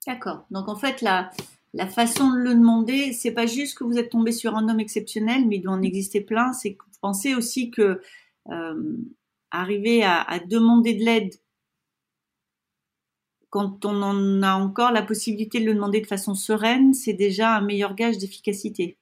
D'accord. 0.08 0.46
Donc 0.52 0.68
en 0.68 0.76
fait, 0.76 1.02
la, 1.02 1.30
la 1.74 1.88
façon 1.88 2.32
de 2.32 2.38
le 2.38 2.56
demander, 2.56 3.14
c'est 3.14 3.32
pas 3.32 3.46
juste 3.46 3.78
que 3.78 3.84
vous 3.84 3.98
êtes 3.98 4.10
tombé 4.10 4.32
sur 4.32 4.56
un 4.56 4.68
homme 4.70 4.80
exceptionnel, 4.80 5.48
mais 5.48 5.58
il 5.58 5.62
doit 5.62 5.74
en 5.74 5.82
exister 5.82 6.22
plein. 6.22 6.54
C'est 6.54 6.76
que 6.76 6.84
vous 6.86 7.00
pensez 7.02 7.36
aussi 7.36 7.72
que 7.72 8.02
euh, 8.50 8.98
arriver 9.52 10.04
à, 10.04 10.22
à, 10.22 10.40
demander 10.40 10.94
de 10.94 11.06
l'aide 11.06 11.34
quand 13.50 13.86
on 13.86 14.02
en 14.02 14.42
a 14.42 14.56
encore 14.56 14.92
la 14.92 15.04
possibilité 15.04 15.60
de 15.60 15.66
le 15.66 15.76
demander 15.76 16.02
de 16.02 16.08
façon 16.08 16.34
sereine, 16.34 16.96
c'est 16.96 17.14
déjà 17.14 17.56
un 17.56 17.62
meilleur 17.62 17.94
gage 17.94 18.18
d'efficacité. 18.18 18.98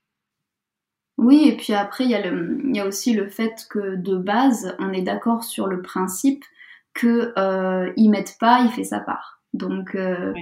Oui, 1.18 1.48
et 1.48 1.56
puis 1.58 1.74
après, 1.74 2.06
il 2.06 2.12
y, 2.12 2.16
a 2.16 2.26
il 2.26 2.76
y 2.76 2.80
a 2.80 2.88
aussi 2.88 3.14
le 3.14 3.30
fait 3.30 3.68
que 3.70 3.96
de 3.96 4.16
base, 4.18 4.76
on 4.80 4.92
est 4.94 5.02
d'accord 5.02 5.44
sur 5.44 5.68
le 5.68 5.82
principe 5.82 6.44
que 6.94 7.34
euh, 7.38 7.92
il 7.98 8.10
m'aide 8.10 8.30
pas, 8.40 8.62
il 8.64 8.72
fait 8.72 8.84
sa 8.84 9.00
part. 9.00 9.42
Donc 9.54 9.96
euh, 9.96 10.34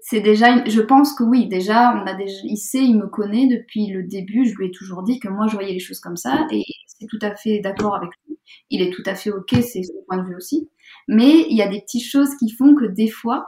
c'est 0.00 0.20
déjà, 0.20 0.64
je 0.66 0.80
pense 0.82 1.14
que 1.14 1.24
oui, 1.24 1.48
déjà, 1.48 1.92
on 1.94 2.06
a 2.06 2.14
déjà, 2.14 2.34
il 2.44 2.56
sait, 2.58 2.84
il 2.84 2.96
me 2.98 3.08
connaît 3.08 3.48
depuis 3.48 3.88
le 3.88 4.04
début. 4.04 4.46
Je 4.46 4.54
lui 4.56 4.68
ai 4.68 4.70
toujours 4.72 5.02
dit 5.04 5.20
que 5.20 5.28
moi, 5.28 5.46
je 5.48 5.54
voyais 5.54 5.72
les 5.74 5.80
choses 5.80 6.00
comme 6.00 6.16
ça, 6.16 6.46
et 6.52 6.64
c'est 6.86 7.06
tout 7.08 7.18
à 7.22 7.34
fait 7.36 7.60
d'accord 7.60 7.96
avec 7.96 8.10
lui. 8.28 8.38
Il 8.70 8.82
est 8.82 8.92
tout 8.92 9.02
à 9.06 9.14
fait 9.16 9.30
ok, 9.32 9.50
c'est 9.52 9.82
son 9.84 9.94
point 10.08 10.18
de 10.18 10.28
vue 10.28 10.36
aussi. 10.36 10.70
Mais 11.08 11.46
il 11.50 11.56
y 11.56 11.62
a 11.62 11.68
des 11.68 11.80
petites 11.82 12.06
choses 12.08 12.36
qui 12.38 12.50
font 12.52 12.74
que 12.74 12.84
des 12.86 13.08
fois, 13.08 13.46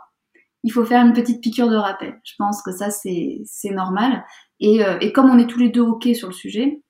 il 0.65 0.73
faut 0.73 0.85
faire 0.85 1.05
une 1.07 1.13
petite 1.13 1.41
piqûre 1.43 1.71
de 1.71 1.77
rappel. 1.77 2.21
Je 2.25 2.35
pense 2.39 2.63
que 2.63 2.73
ça, 2.73 2.91
c'est 2.91 3.45
normal. 3.71 4.25
Et, 4.61 4.85
euh, 4.85 4.99
et, 5.01 5.13
comme 5.13 5.31
on 5.31 5.39
est 5.39 5.47
tous 5.47 5.59
les 5.59 5.69
deux 5.69 5.83
ok 5.83 6.09
sur 6.15 6.29
le 6.29 6.35
sujet, 6.35 6.83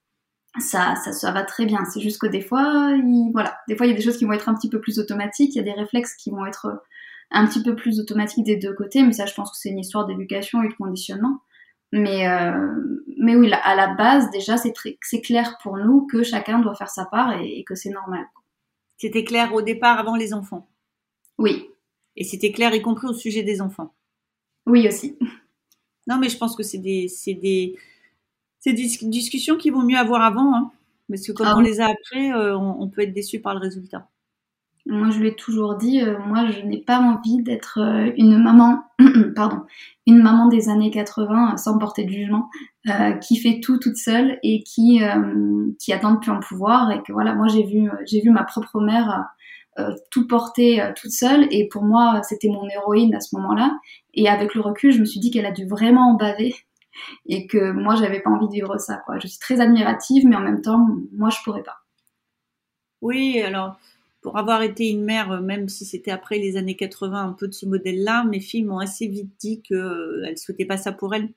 ça, 0.59 0.95
ça, 0.97 1.13
ça 1.13 1.33
va 1.33 1.43
très 1.43 1.67
bien. 1.67 1.85
C'est 1.85 2.01
juste 2.01 2.21
que 2.21 2.27
des 2.27 2.41
fois, 2.41 2.93
il, 2.95 3.31
voilà, 3.33 3.59
des 3.69 3.77
fois 3.77 3.87
il 3.87 3.91
y 3.91 3.93
a 3.93 3.97
des 3.97 4.03
choses 4.03 4.17
qui 4.17 4.25
vont 4.25 4.33
être 4.33 4.49
un 4.49 4.55
petit 4.55 4.71
peu 4.71 4.81
plus 4.81 4.99
automatiques, 4.99 5.55
il 5.55 5.59
y 5.59 5.61
a 5.61 5.65
des 5.65 5.73
réflexes 5.73 6.15
qui 6.15 6.31
vont 6.31 6.47
être 6.47 6.83
un 7.31 7.47
petit 7.47 7.63
peu 7.63 7.77
plus 7.77 8.01
automatiques 8.01 8.45
des 8.45 8.57
deux 8.57 8.73
côtés, 8.73 9.03
mais 9.03 9.13
ça, 9.13 9.27
je 9.27 9.35
pense 9.35 9.51
que 9.51 9.57
c'est 9.59 9.69
une 9.69 9.79
histoire 9.79 10.07
d'éducation 10.07 10.63
et 10.63 10.69
de 10.69 10.75
conditionnement. 10.75 11.41
Mais, 11.93 12.29
euh, 12.29 13.05
mais 13.19 13.35
oui, 13.35 13.51
à 13.53 13.75
la 13.75 13.95
base, 13.95 14.31
déjà, 14.31 14.57
c'est 14.57 14.75
c'est 15.03 15.21
clair 15.21 15.57
pour 15.63 15.79
nous 15.79 16.07
que 16.07 16.23
chacun 16.23 16.59
doit 16.59 16.75
faire 16.75 16.91
sa 16.91 17.07
part 17.07 17.41
et, 17.41 17.65
que 17.65 17.75
c'est 17.75 17.91
normal. 17.91 18.27
C'était 18.99 19.25
clair 19.25 19.55
au 19.55 19.63
départ 19.63 19.99
avant 19.99 20.17
les 20.17 20.35
enfants 20.35 20.69
Oui. 21.39 21.69
Et 22.17 22.25
c'était 22.25 22.53
clair 22.53 22.75
y 22.75 22.83
compris 22.83 23.07
au 23.07 23.15
sujet 23.15 23.43
des 23.43 23.63
enfants 23.63 23.95
Oui 24.67 24.87
aussi. 24.87 25.19
Non, 26.09 26.19
mais 26.19 26.29
je 26.29 26.38
pense 26.38 26.57
que 26.57 26.62
c'est 26.62 26.79
des, 26.79 27.07
des, 27.27 27.77
des 28.67 28.73
discussions 28.73 29.57
qui 29.57 29.71
vaut 29.71 29.83
mieux 29.83 29.99
avoir 29.99 30.23
avant. 30.23 30.55
Hein, 30.55 30.71
parce 31.09 31.27
que 31.27 31.33
quand 31.33 31.45
ah 31.47 31.57
on 31.57 31.61
les 31.61 31.81
a 31.81 31.87
après, 31.87 32.33
euh, 32.33 32.57
on 32.57 32.88
peut 32.88 33.03
être 33.03 33.15
déçu 33.15 33.41
par 33.41 33.55
le 33.55 33.61
résultat. 33.61 34.09
Moi, 34.91 35.11
je 35.11 35.21
l'ai 35.21 35.35
toujours 35.35 35.75
dit, 35.75 36.00
euh, 36.00 36.19
moi, 36.27 36.47
je 36.49 36.62
n'ai 36.62 36.79
pas 36.79 36.99
envie 36.99 37.43
d'être 37.43 37.79
euh, 37.79 38.11
une 38.17 38.43
maman, 38.43 38.85
pardon, 39.37 39.61
une 40.07 40.23
maman 40.23 40.49
des 40.49 40.71
années 40.71 40.91
80 40.91 41.53
euh, 41.53 41.57
sans 41.59 41.77
porter 41.77 42.05
de 42.05 42.11
jugement, 42.11 42.49
qui 43.21 43.37
fait 43.37 43.61
tout 43.61 43.77
toute 43.77 43.99
seule 43.99 44.38
et 44.43 44.62
qui 44.62 45.03
qui 45.79 45.93
attend 45.93 46.17
plus 46.17 46.31
en 46.31 46.41
pouvoir 46.41 46.91
et 46.91 47.03
que 47.03 47.12
voilà, 47.12 47.35
moi 47.35 47.47
j'ai 47.47 47.62
vu 47.62 47.91
j'ai 48.07 48.23
vu 48.23 48.31
ma 48.31 48.45
propre 48.45 48.81
mère 48.81 49.27
tout 50.11 50.27
porter 50.27 50.83
toute 50.97 51.11
seule 51.11 51.47
et 51.50 51.69
pour 51.69 51.83
moi 51.83 52.23
c'était 52.23 52.49
mon 52.49 52.67
héroïne 52.67 53.15
à 53.15 53.21
ce 53.21 53.37
moment-là 53.37 53.77
et 54.19 54.29
avec 54.29 54.55
le 54.55 54.61
recul, 54.61 54.93
je 54.93 55.01
me 55.01 55.05
suis 55.05 55.21
dit 55.21 55.31
qu'elle 55.31 55.47
a 55.47 55.53
dû 55.53 55.67
vraiment 55.67 56.13
en 56.13 56.15
baver 56.15 56.55
et 57.27 57.47
que 57.47 57.71
moi 57.71 57.95
j'avais 57.95 58.21
pas 58.21 58.31
envie 58.31 58.49
de 58.49 58.53
vivre 58.53 58.79
ça. 58.79 59.03
Je 59.21 59.27
suis 59.27 59.39
très 59.39 59.61
admirative 59.61 60.27
mais 60.27 60.37
en 60.37 60.41
même 60.41 60.61
temps, 60.61 60.87
moi 61.13 61.31
je 61.31 61.39
pourrais 61.45 61.63
pas. 61.63 61.79
Oui, 63.01 63.41
alors 63.41 63.77
pour 64.21 64.37
avoir 64.37 64.63
été 64.63 64.91
une 64.91 65.05
mère, 65.05 65.31
euh, 65.31 65.41
même 65.41 65.69
si 65.69 65.85
c'était 65.85 66.11
après 66.11 66.39
les 66.39 66.57
années 66.57 66.77
80, 66.77 67.29
un 67.29 67.33
peu 67.33 67.47
de 67.49 67.55
ce 67.55 67.67
modèle-là, 67.67 68.25
mes 68.25 68.41
filles 68.41 68.65
m'ont 68.65 68.79
assez 68.79 69.07
vite 69.07 69.31
dit 69.39 69.63
qu'elles 69.63 69.79
euh, 69.79 70.31
ne 70.31 70.37
souhaitaient 70.37 70.65
pas 70.65 70.77
ça 70.77 70.93
pour 70.93 71.15
elles. 71.15 71.33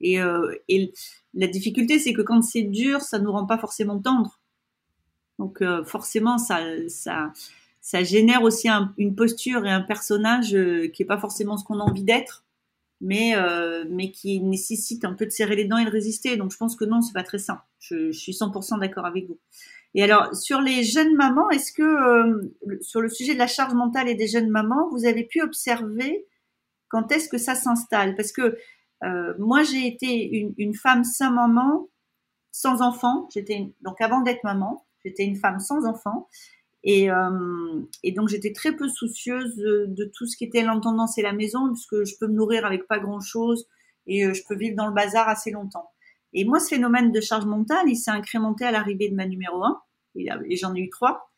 Et, 0.00 0.20
euh, 0.20 0.54
et 0.68 0.92
la 1.34 1.46
difficulté, 1.46 1.98
c'est 1.98 2.12
que 2.12 2.22
quand 2.22 2.42
c'est 2.42 2.62
dur, 2.62 3.00
ça 3.00 3.18
nous 3.18 3.32
rend 3.32 3.46
pas 3.46 3.58
forcément 3.58 3.98
tendre. 4.00 4.40
Donc 5.38 5.62
forcément, 5.84 6.38
ça, 6.38 6.60
ça, 6.88 7.30
ça 7.86 8.02
génère 8.02 8.42
aussi 8.42 8.68
une 8.98 9.14
posture 9.14 9.64
et 9.64 9.70
un 9.70 9.80
personnage 9.80 10.56
qui 10.92 11.02
est 11.02 11.06
pas 11.06 11.18
forcément 11.18 11.56
ce 11.56 11.62
qu'on 11.62 11.78
a 11.78 11.84
envie 11.84 12.02
d'être, 12.02 12.44
mais, 13.00 13.36
mais 13.88 14.10
qui 14.10 14.40
nécessite 14.40 15.04
un 15.04 15.14
peu 15.14 15.24
de 15.24 15.30
serrer 15.30 15.54
les 15.54 15.66
dents 15.66 15.78
et 15.78 15.84
de 15.84 15.90
résister. 15.90 16.36
Donc 16.36 16.50
je 16.50 16.56
pense 16.56 16.74
que 16.74 16.84
non, 16.84 17.00
c'est 17.00 17.12
pas 17.12 17.22
très 17.22 17.38
sain. 17.38 17.60
Je, 17.78 18.10
suis 18.10 18.32
100% 18.32 18.80
d'accord 18.80 19.06
avec 19.06 19.28
vous. 19.28 19.38
Et 19.94 20.02
alors, 20.02 20.34
sur 20.34 20.60
les 20.60 20.82
jeunes 20.82 21.14
mamans, 21.14 21.48
est-ce 21.50 21.72
que 21.72 21.82
euh, 21.82 22.54
sur 22.80 23.00
le 23.00 23.08
sujet 23.08 23.34
de 23.34 23.38
la 23.38 23.46
charge 23.46 23.74
mentale 23.74 24.08
et 24.08 24.16
des 24.16 24.26
jeunes 24.26 24.50
mamans, 24.50 24.88
vous 24.90 25.06
avez 25.06 25.22
pu 25.22 25.40
observer 25.40 26.26
quand 26.88 27.12
est-ce 27.12 27.28
que 27.28 27.38
ça 27.38 27.54
s'installe? 27.54 28.16
Parce 28.16 28.32
que 28.32 28.58
euh, 29.04 29.34
moi, 29.38 29.62
j'ai 29.62 29.86
été 29.86 30.52
une, 30.58 30.74
femme 30.74 31.04
sans 31.04 31.30
maman, 31.30 31.88
sans 32.50 32.82
enfant. 32.82 33.28
J'étais 33.32 33.72
donc 33.82 34.00
avant 34.00 34.22
d'être 34.22 34.42
maman, 34.42 34.84
j'étais 35.04 35.24
une 35.24 35.36
femme 35.36 35.60
sans 35.60 35.86
enfant. 35.86 36.28
Et, 36.82 37.10
euh, 37.10 37.80
et 38.02 38.12
donc 38.12 38.28
j'étais 38.28 38.52
très 38.52 38.76
peu 38.76 38.88
soucieuse 38.88 39.56
de, 39.56 40.10
tout 40.14 40.26
ce 40.26 40.36
qui 40.36 40.44
était 40.44 40.62
l'intendance 40.62 41.18
et 41.18 41.22
la 41.22 41.32
maison, 41.32 41.72
puisque 41.72 42.04
je 42.04 42.14
peux 42.18 42.28
me 42.28 42.34
nourrir 42.34 42.64
avec 42.64 42.86
pas 42.86 42.98
grand-chose 42.98 43.66
et 44.06 44.32
je 44.32 44.42
peux 44.48 44.56
vivre 44.56 44.76
dans 44.76 44.86
le 44.86 44.94
bazar 44.94 45.28
assez 45.28 45.50
longtemps. 45.50 45.90
Et 46.32 46.44
moi, 46.44 46.60
ce 46.60 46.68
phénomène 46.68 47.12
de 47.12 47.20
charge 47.20 47.46
mentale, 47.46 47.88
il 47.88 47.96
s'est 47.96 48.10
incrémenté 48.10 48.64
à 48.64 48.70
l'arrivée 48.70 49.08
de 49.08 49.14
ma 49.14 49.26
numéro 49.26 49.64
1 49.64 49.80
et 50.16 50.56
j'en 50.56 50.74
ai 50.74 50.80
eu 50.80 50.90
trois. 50.90 51.30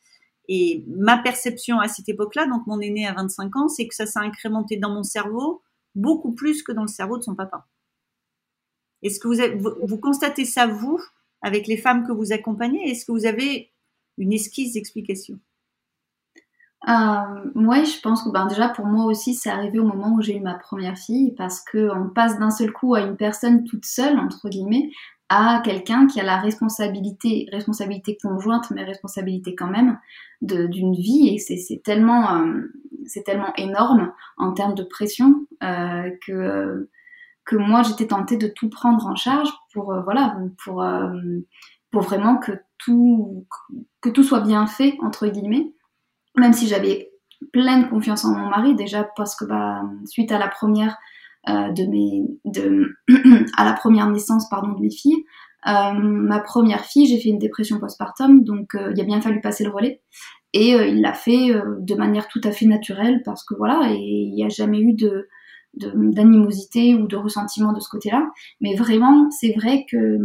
Et 0.49 0.85
ma 0.88 1.18
perception 1.18 1.78
à 1.78 1.88
cette 1.88 2.09
époque-là, 2.09 2.47
donc 2.47 2.66
mon 2.66 2.80
aîné 2.80 3.07
à 3.07 3.12
25 3.12 3.57
ans, 3.57 3.68
c'est 3.68 3.87
que 3.87 3.95
ça 3.95 4.07
s'est 4.07 4.18
incrémenté 4.18 4.76
dans 4.76 4.90
mon 4.90 5.02
cerveau 5.02 5.62
beaucoup 5.95 6.33
plus 6.33 6.62
que 6.62 6.73
dans 6.73 6.83
le 6.83 6.88
cerveau 6.88 7.18
de 7.18 7.23
son 7.23 7.35
papa. 7.35 7.66
Est-ce 9.02 9.21
que 9.21 9.28
vous, 9.28 9.87
vous, 9.87 9.99
constatez 9.99 10.45
ça, 10.45 10.66
vous, 10.66 10.99
avec 11.42 11.66
les 11.66 11.76
femmes 11.76 12.07
que 12.07 12.12
vous 12.12 12.33
accompagnez? 12.33 12.90
Est-ce 12.90 13.04
que 13.04 13.12
vous 13.12 13.26
avez 13.26 13.71
une 14.19 14.33
esquisse 14.33 14.75
d'explication 14.75 15.39
euh, 16.87 17.51
moi, 17.55 17.83
je 17.83 18.01
pense 18.01 18.23
que 18.23 18.31
ben, 18.31 18.47
déjà 18.47 18.69
pour 18.69 18.87
moi 18.87 19.07
aussi, 19.07 19.35
c'est 19.35 19.51
arrivé 19.51 19.79
au 19.79 19.85
moment 19.85 20.15
où 20.15 20.23
j'ai 20.23 20.37
eu 20.37 20.41
ma 20.41 20.55
première 20.55 20.97
fille 20.97 21.35
parce 21.37 21.61
qu'on 21.65 22.11
passe 22.15 22.39
d'un 22.39 22.51
seul 22.51 22.73
coup 22.73 22.95
à 22.95 23.01
une 23.01 23.17
personne 23.17 23.65
toute 23.65 23.85
seule, 23.85 24.19
entre 24.19 24.49
guillemets, 24.49 24.91
à 25.29 25.61
quelqu'un 25.65 26.07
qui 26.07 26.21
a 26.21 26.25
la 26.25 26.39
responsabilité, 26.39 27.49
responsabilité 27.53 28.17
conjointe, 28.23 28.71
mais 28.71 28.85
responsabilité 28.85 29.55
quand 29.55 29.67
même 29.67 29.99
d'une 30.41 30.95
vie. 30.95 31.35
Et 31.35 31.39
c'est 31.39 31.83
tellement, 31.83 32.37
euh, 32.37 32.63
c'est 33.07 33.25
tellement 33.25 33.53
énorme 33.57 34.13
en 34.37 34.53
termes 34.53 34.75
de 34.75 34.85
pression 34.85 35.47
euh, 35.65 36.11
que 36.23 37.57
moi 37.57 37.83
j'étais 37.83 38.07
tentée 38.07 38.37
de 38.37 38.47
tout 38.47 38.69
prendre 38.69 39.07
en 39.07 39.17
charge 39.17 39.49
pour 39.73 39.87
voilà 40.05 40.37
pour 40.63 40.85
pour 41.90 42.02
vraiment 42.02 42.37
que 42.37 42.52
tout 42.78 43.47
que 44.00 44.09
tout 44.09 44.23
soit 44.23 44.40
bien 44.40 44.66
fait 44.66 44.97
entre 45.02 45.26
guillemets. 45.26 45.73
Même 46.37 46.52
si 46.52 46.66
j'avais 46.66 47.11
pleine 47.52 47.88
confiance 47.88 48.25
en 48.25 48.37
mon 48.37 48.49
mari 48.49 48.75
déjà 48.75 49.09
parce 49.16 49.37
que 49.37 49.45
bah 49.45 49.83
suite 50.04 50.33
à 50.33 50.38
la 50.38 50.49
première 50.49 50.97
euh, 51.49 51.73
de 51.73 51.85
mes, 51.85 52.25
de, 52.45 52.95
à 53.57 53.64
la 53.64 53.73
première 53.73 54.11
naissance 54.11 54.49
pardon, 54.49 54.73
de 54.73 54.80
mes 54.80 54.90
filles. 54.90 55.25
Euh, 55.66 55.92
ma 55.95 56.40
première 56.40 56.85
fille, 56.85 57.07
j'ai 57.07 57.18
fait 57.18 57.30
une 57.30 57.38
dépression 57.38 57.78
postpartum, 57.78 58.45
donc 58.45 58.75
euh, 58.75 58.92
il 58.95 59.00
a 59.00 59.04
bien 59.04 59.21
fallu 59.21 59.40
passer 59.40 59.64
le 59.64 59.71
relais. 59.71 60.02
Et 60.52 60.71
il 60.71 61.00
l'a 61.02 61.12
fait 61.12 61.52
de 61.80 61.95
manière 61.95 62.26
tout 62.28 62.40
à 62.42 62.52
fait 62.52 62.64
naturelle 62.64 63.23
parce 63.23 63.45
que 63.45 63.54
voilà, 63.54 63.92
et 63.92 63.99
il 63.99 64.35
n'y 64.35 64.45
a 64.45 64.49
jamais 64.49 64.80
eu 64.80 64.95
de, 64.95 65.28
d'animosité 65.75 66.95
ou 66.95 67.07
de 67.07 67.16
ressentiment 67.16 67.75
de 67.75 67.80
ce 67.80 67.88
côté-là. 67.90 68.26
Mais 68.62 68.75
vraiment, 68.75 69.30
c'est 69.30 69.52
vrai 69.52 69.85
que 69.90 70.18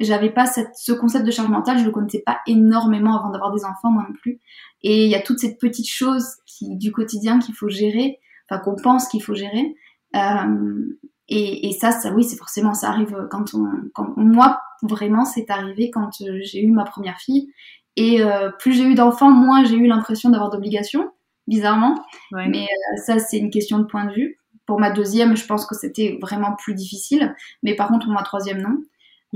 j'avais 0.00 0.30
pas 0.30 0.46
cette, 0.46 0.74
ce 0.74 0.92
concept 0.92 1.26
de 1.26 1.30
charge 1.30 1.48
mentale, 1.48 1.78
je 1.78 1.84
le 1.84 1.90
connaissais 1.90 2.22
pas 2.24 2.40
énormément 2.46 3.18
avant 3.18 3.30
d'avoir 3.30 3.52
des 3.52 3.64
enfants, 3.64 3.90
moi 3.90 4.04
non 4.08 4.14
plus. 4.14 4.40
Et 4.82 5.04
il 5.04 5.10
y 5.10 5.14
a 5.14 5.20
toutes 5.20 5.38
ces 5.38 5.56
petites 5.56 5.88
choses 5.88 6.36
qui, 6.46 6.76
du 6.76 6.90
quotidien 6.90 7.38
qu'il 7.38 7.54
faut 7.54 7.68
gérer, 7.68 8.18
enfin 8.48 8.60
qu'on 8.60 8.76
pense 8.76 9.08
qu'il 9.08 9.22
faut 9.22 9.34
gérer, 9.34 9.74
euh, 10.16 10.98
et, 11.28 11.68
et, 11.68 11.72
ça, 11.72 11.92
ça, 11.92 12.12
oui, 12.12 12.24
c'est 12.24 12.36
forcément, 12.36 12.74
ça 12.74 12.88
arrive 12.88 13.28
quand 13.30 13.54
on, 13.54 13.68
quand 13.94 14.16
moi, 14.16 14.60
vraiment, 14.82 15.24
c'est 15.24 15.48
arrivé 15.50 15.90
quand 15.90 16.10
euh, 16.22 16.40
j'ai 16.42 16.60
eu 16.60 16.72
ma 16.72 16.84
première 16.84 17.18
fille. 17.18 17.52
Et 17.96 18.22
euh, 18.22 18.50
plus 18.58 18.72
j'ai 18.72 18.84
eu 18.84 18.94
d'enfants, 18.94 19.30
moins 19.30 19.64
j'ai 19.64 19.76
eu 19.76 19.86
l'impression 19.86 20.30
d'avoir 20.30 20.50
d'obligations, 20.50 21.10
bizarrement. 21.46 22.02
Mais 22.32 22.66
ça, 23.04 23.18
c'est 23.18 23.38
une 23.38 23.50
question 23.50 23.78
de 23.78 23.84
point 23.84 24.06
de 24.06 24.12
vue. 24.12 24.38
Pour 24.66 24.80
ma 24.80 24.90
deuxième, 24.90 25.36
je 25.36 25.46
pense 25.46 25.66
que 25.66 25.74
c'était 25.74 26.18
vraiment 26.20 26.54
plus 26.56 26.74
difficile. 26.74 27.34
Mais 27.62 27.76
par 27.76 27.88
contre, 27.88 28.06
pour 28.06 28.14
ma 28.14 28.22
troisième, 28.22 28.62
non. 28.62 28.78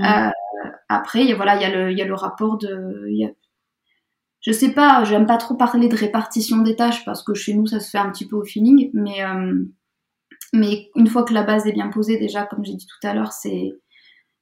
Euh, 0.01 0.29
après, 0.89 1.33
voilà, 1.33 1.55
il 1.55 1.61
y, 1.61 1.65
a 1.65 1.69
le, 1.69 1.93
y 1.93 2.01
a 2.01 2.05
le 2.05 2.13
rapport 2.13 2.57
de. 2.57 3.07
Y 3.09 3.25
a... 3.25 3.29
Je 4.41 4.51
sais 4.51 4.73
pas, 4.73 5.03
j'aime 5.03 5.25
pas 5.25 5.37
trop 5.37 5.55
parler 5.55 5.87
de 5.87 5.95
répartition 5.95 6.57
des 6.57 6.75
tâches 6.75 7.03
parce 7.03 7.23
que 7.23 7.33
chez 7.33 7.53
nous, 7.55 7.65
ça 7.65 7.79
se 7.79 7.89
fait 7.89 7.97
un 7.97 8.11
petit 8.11 8.27
peu 8.27 8.35
au 8.35 8.43
feeling. 8.43 8.91
Mais 8.93 9.23
mais 10.55 10.89
une 10.95 11.07
fois 11.07 11.23
que 11.23 11.33
la 11.33 11.43
base 11.43 11.67
est 11.67 11.73
bien 11.73 11.89
posée, 11.89 12.17
déjà, 12.17 12.45
comme 12.45 12.63
j'ai 12.63 12.73
dit 12.73 12.87
tout 12.87 13.07
à 13.07 13.13
l'heure, 13.13 13.31
c'est, 13.31 13.73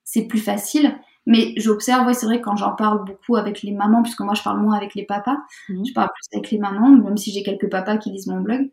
c'est 0.04 0.26
plus 0.28 0.40
facile. 0.40 0.98
Mais 1.26 1.54
j'observe, 1.58 2.06
ouais, 2.06 2.14
c'est 2.14 2.26
vrai, 2.26 2.42
quand 2.42 2.56
j'en 2.56 2.76
parle 2.76 3.06
beaucoup 3.06 3.38
avec 3.38 3.64
les 3.64 3.72
mamans, 3.72 4.04
puisque 4.04 4.20
moi 4.20 4.34
je 4.34 4.44
parle 4.44 4.62
moins 4.62 4.76
avec 4.76 4.94
les 4.94 5.06
papas, 5.06 5.38
mhm. 5.70 5.86
je 5.86 5.94
parle 5.94 6.10
plus 6.14 6.38
avec 6.38 6.52
les 6.52 6.58
mamans, 6.58 6.90
même 6.90 7.18
si 7.18 7.32
j'ai 7.32 7.44
quelques 7.44 7.70
papas 7.70 7.98
qui 7.98 8.12
lisent 8.12 8.28
mon 8.28 8.42
blog. 8.42 8.70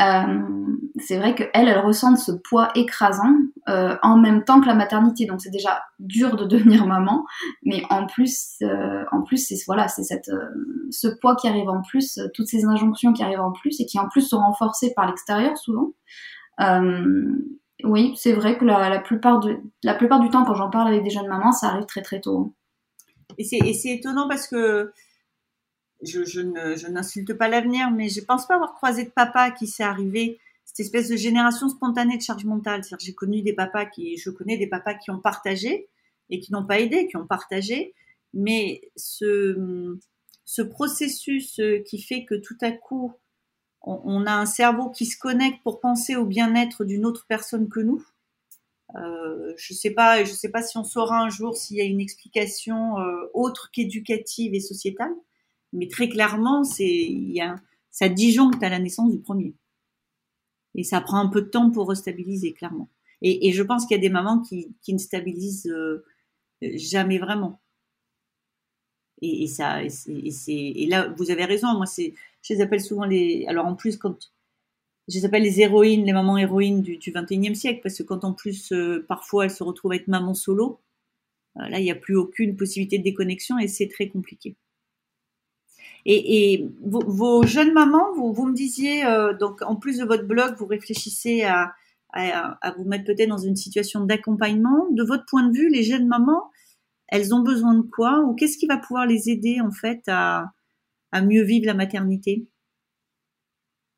Euh, 0.00 0.42
c'est 1.00 1.16
vrai 1.16 1.34
qu'elles, 1.34 1.50
elles 1.54 1.78
ressentent 1.78 2.18
ce 2.18 2.32
poids 2.32 2.70
écrasant 2.76 3.34
euh, 3.68 3.96
en 4.02 4.16
même 4.16 4.44
temps 4.44 4.60
que 4.60 4.66
la 4.66 4.74
maternité. 4.74 5.26
Donc 5.26 5.40
c'est 5.40 5.50
déjà 5.50 5.82
dur 5.98 6.36
de 6.36 6.44
devenir 6.46 6.86
maman, 6.86 7.24
mais 7.64 7.82
en 7.90 8.06
plus, 8.06 8.54
euh, 8.62 9.04
en 9.12 9.22
plus 9.22 9.38
c'est 9.38 9.56
voilà, 9.66 9.88
c'est 9.88 10.04
cette 10.04 10.30
ce 10.90 11.08
poids 11.08 11.36
qui 11.36 11.48
arrive 11.48 11.68
en 11.68 11.82
plus, 11.82 12.20
toutes 12.34 12.46
ces 12.46 12.64
injonctions 12.64 13.12
qui 13.12 13.22
arrivent 13.22 13.40
en 13.40 13.52
plus 13.52 13.80
et 13.80 13.86
qui 13.86 13.98
en 13.98 14.08
plus 14.08 14.22
sont 14.22 14.38
renforcées 14.38 14.92
par 14.94 15.06
l'extérieur 15.06 15.56
souvent. 15.56 15.92
Oui, 17.84 18.14
c'est 18.16 18.32
vrai 18.32 18.58
que 18.58 18.64
la, 18.64 18.98
plupart 18.98 19.38
de, 19.38 19.56
la 19.84 19.94
plupart 19.94 20.18
du 20.18 20.30
temps, 20.30 20.44
quand 20.44 20.54
j'en 20.54 20.68
parle 20.68 20.88
avec 20.88 21.04
des 21.04 21.10
jeunes 21.10 21.28
mamans, 21.28 21.52
ça 21.52 21.68
arrive 21.68 21.86
très 21.86 22.02
très 22.02 22.20
tôt. 22.20 22.54
Et 23.36 23.44
c'est 23.44 23.90
étonnant 23.90 24.26
parce 24.28 24.48
que 24.48 24.92
je, 26.02 26.24
je 26.24 26.86
n'insulte 26.88 27.34
pas 27.34 27.48
l'avenir, 27.48 27.90
mais 27.90 28.08
je 28.08 28.20
pense 28.20 28.46
pas 28.46 28.54
avoir 28.54 28.74
croisé 28.74 29.04
de 29.04 29.10
papa 29.10 29.50
qui 29.50 29.66
s'est 29.66 29.82
arrivé 29.82 30.38
cette 30.64 30.80
espèce 30.80 31.08
de 31.08 31.16
génération 31.16 31.68
spontanée 31.68 32.16
de 32.16 32.22
charge 32.22 32.44
mentale. 32.44 32.84
C'est-à-dire 32.84 33.06
j'ai 33.06 33.14
connu 33.14 33.42
des 33.42 33.52
papas 33.52 33.86
qui, 33.86 34.16
je 34.16 34.30
connais 34.30 34.58
des 34.58 34.66
papas 34.66 34.94
qui 34.94 35.10
ont 35.10 35.18
partagé 35.18 35.88
et 36.30 36.40
qui 36.40 36.52
n'ont 36.52 36.64
pas 36.64 36.78
aidé, 36.78 37.08
qui 37.08 37.16
ont 37.16 37.26
partagé, 37.26 37.94
mais 38.34 38.82
ce, 38.96 39.96
ce 40.44 40.62
processus 40.62 41.60
qui 41.86 42.02
fait 42.02 42.24
que 42.24 42.34
tout 42.34 42.58
à 42.60 42.70
coup 42.70 43.14
on, 43.82 44.26
a 44.26 44.32
un 44.32 44.46
cerveau 44.46 44.90
qui 44.90 45.06
se 45.06 45.18
connecte 45.18 45.62
pour 45.62 45.80
penser 45.80 46.16
au 46.16 46.26
bien-être 46.26 46.84
d'une 46.84 47.06
autre 47.06 47.26
personne 47.28 47.68
que 47.68 47.80
nous. 47.80 48.04
Euh, 48.96 49.52
je 49.56 49.74
sais 49.74 49.90
pas, 49.90 50.24
je 50.24 50.32
sais 50.32 50.48
pas 50.48 50.62
si 50.62 50.76
on 50.78 50.84
saura 50.84 51.20
un 51.20 51.30
jour 51.30 51.56
s'il 51.56 51.76
y 51.76 51.80
a 51.80 51.84
une 51.84 52.00
explication 52.00 52.98
euh, 52.98 53.30
autre 53.34 53.70
qu'éducative 53.70 54.54
et 54.54 54.60
sociétale, 54.60 55.14
mais 55.72 55.88
très 55.88 56.08
clairement, 56.08 56.62
ça 56.64 58.08
disjoncte 58.08 58.62
à 58.62 58.68
la 58.68 58.78
naissance 58.78 59.12
du 59.12 59.20
premier. 59.20 59.54
Et 60.74 60.84
ça 60.84 61.00
prend 61.00 61.18
un 61.18 61.28
peu 61.28 61.42
de 61.42 61.48
temps 61.48 61.70
pour 61.70 61.88
restabiliser, 61.88 62.52
clairement. 62.52 62.88
Et, 63.22 63.52
je 63.52 63.62
pense 63.62 63.84
qu'il 63.86 63.96
y 63.96 63.98
a 63.98 64.00
des 64.00 64.10
mamans 64.10 64.40
qui, 64.42 64.74
ne 64.88 64.98
stabilisent 64.98 65.72
jamais 66.62 67.18
vraiment. 67.18 67.60
Et, 69.20 69.48
ça, 69.48 69.82
et, 69.82 70.86
là, 70.86 71.12
vous 71.16 71.30
avez 71.30 71.44
raison. 71.44 71.74
Moi, 71.74 71.86
je 71.96 72.54
les 72.54 72.60
appelle 72.60 72.80
souvent 72.80 73.04
les. 73.04 73.44
Alors 73.48 73.66
en 73.66 73.74
plus, 73.74 73.96
quand 73.96 74.30
je 75.08 75.18
les 75.18 75.24
appelle 75.24 75.42
les 75.42 75.60
héroïnes, 75.60 76.04
les 76.04 76.12
mamans 76.12 76.36
héroïnes 76.36 76.82
du, 76.82 76.98
du 76.98 77.10
21e 77.10 77.54
siècle, 77.54 77.80
parce 77.82 77.98
que 77.98 78.02
quand 78.02 78.24
en 78.24 78.34
plus, 78.34 78.72
euh, 78.72 79.04
parfois, 79.08 79.44
elles 79.44 79.50
se 79.50 79.64
retrouvent 79.64 79.92
à 79.92 79.96
être 79.96 80.06
maman 80.08 80.34
solo, 80.34 80.80
euh, 81.56 81.68
là, 81.68 81.80
il 81.80 81.84
n'y 81.84 81.90
a 81.90 81.96
plus 81.96 82.16
aucune 82.16 82.56
possibilité 82.56 82.98
de 82.98 83.04
déconnexion 83.04 83.58
et 83.58 83.68
c'est 83.68 83.88
très 83.88 84.08
compliqué. 84.08 84.56
Et, 86.10 86.66
vos, 86.80 87.42
jeunes 87.42 87.74
mamans, 87.74 88.14
vous, 88.14 88.46
me 88.46 88.54
disiez, 88.54 89.04
euh, 89.04 89.34
donc 89.34 89.60
en 89.60 89.76
plus 89.76 89.98
de 89.98 90.06
votre 90.06 90.24
blog, 90.24 90.54
vous 90.56 90.64
réfléchissez 90.64 91.44
à, 91.44 91.74
vous 92.78 92.84
mettre 92.84 93.04
peut-être 93.04 93.28
dans 93.28 93.36
une 93.36 93.56
situation 93.56 94.04
d'accompagnement. 94.06 94.86
De 94.90 95.02
votre 95.02 95.26
point 95.26 95.42
de 95.42 95.54
vue, 95.54 95.68
les 95.68 95.82
jeunes 95.82 96.06
mamans, 96.06 96.50
elles 97.08 97.34
ont 97.34 97.40
besoin 97.40 97.74
de 97.74 97.82
quoi 97.82 98.20
ou 98.20 98.34
qu'est-ce 98.34 98.56
qui 98.56 98.66
va 98.66 98.78
pouvoir 98.78 99.04
les 99.04 99.28
aider 99.28 99.60
en 99.60 99.70
fait 99.70 100.02
à, 100.06 100.50
à 101.12 101.20
mieux 101.20 101.42
vivre 101.42 101.66
la 101.66 101.74
maternité? 101.74 102.48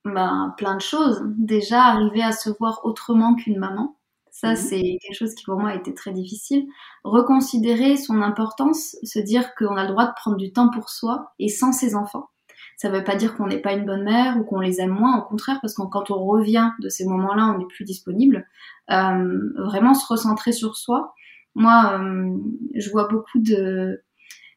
Ben, 0.04 0.52
plein 0.56 0.74
de 0.74 0.82
choses. 0.82 1.22
Déjà, 1.36 1.84
arriver 1.84 2.24
à 2.24 2.32
se 2.32 2.50
voir 2.50 2.80
autrement 2.82 3.36
qu'une 3.36 3.58
maman. 3.58 3.99
Ça, 4.32 4.50
mhm. 4.50 4.56
c'est 4.56 4.98
quelque 5.02 5.16
chose 5.16 5.34
qui 5.34 5.44
pour 5.44 5.58
moi 5.58 5.70
a 5.70 5.74
été 5.74 5.94
très 5.94 6.12
difficile. 6.12 6.66
Reconsidérer 7.04 7.96
son 7.96 8.22
importance, 8.22 8.96
se 9.02 9.18
dire 9.18 9.54
qu'on 9.54 9.76
a 9.76 9.82
le 9.84 9.90
droit 9.90 10.06
de 10.06 10.14
prendre 10.16 10.36
du 10.36 10.52
temps 10.52 10.70
pour 10.70 10.90
soi 10.90 11.32
et 11.38 11.48
sans 11.48 11.72
ses 11.72 11.94
enfants. 11.94 12.30
Ça 12.76 12.88
ne 12.88 12.96
veut 12.96 13.04
pas 13.04 13.16
dire 13.16 13.36
qu'on 13.36 13.46
n'est 13.46 13.60
pas 13.60 13.74
une 13.74 13.84
bonne 13.84 14.04
mère 14.04 14.38
ou 14.38 14.44
qu'on 14.44 14.60
les 14.60 14.80
aime 14.80 14.90
moins, 14.90 15.18
au 15.18 15.22
contraire, 15.22 15.58
parce 15.60 15.74
que 15.74 15.82
quand 15.82 16.10
on 16.10 16.24
revient 16.24 16.70
de 16.80 16.88
ces 16.88 17.04
moments-là, 17.04 17.52
on 17.54 17.58
n'est 17.58 17.66
plus 17.66 17.84
disponible. 17.84 18.46
Euh, 18.90 19.52
vraiment 19.56 19.92
se 19.92 20.06
recentrer 20.06 20.52
sur 20.52 20.76
soi 20.76 21.14
moi, 21.54 21.98
euh, 22.00 22.36
je 22.74 22.90
vois 22.90 23.08
beaucoup 23.08 23.38
de 23.38 24.02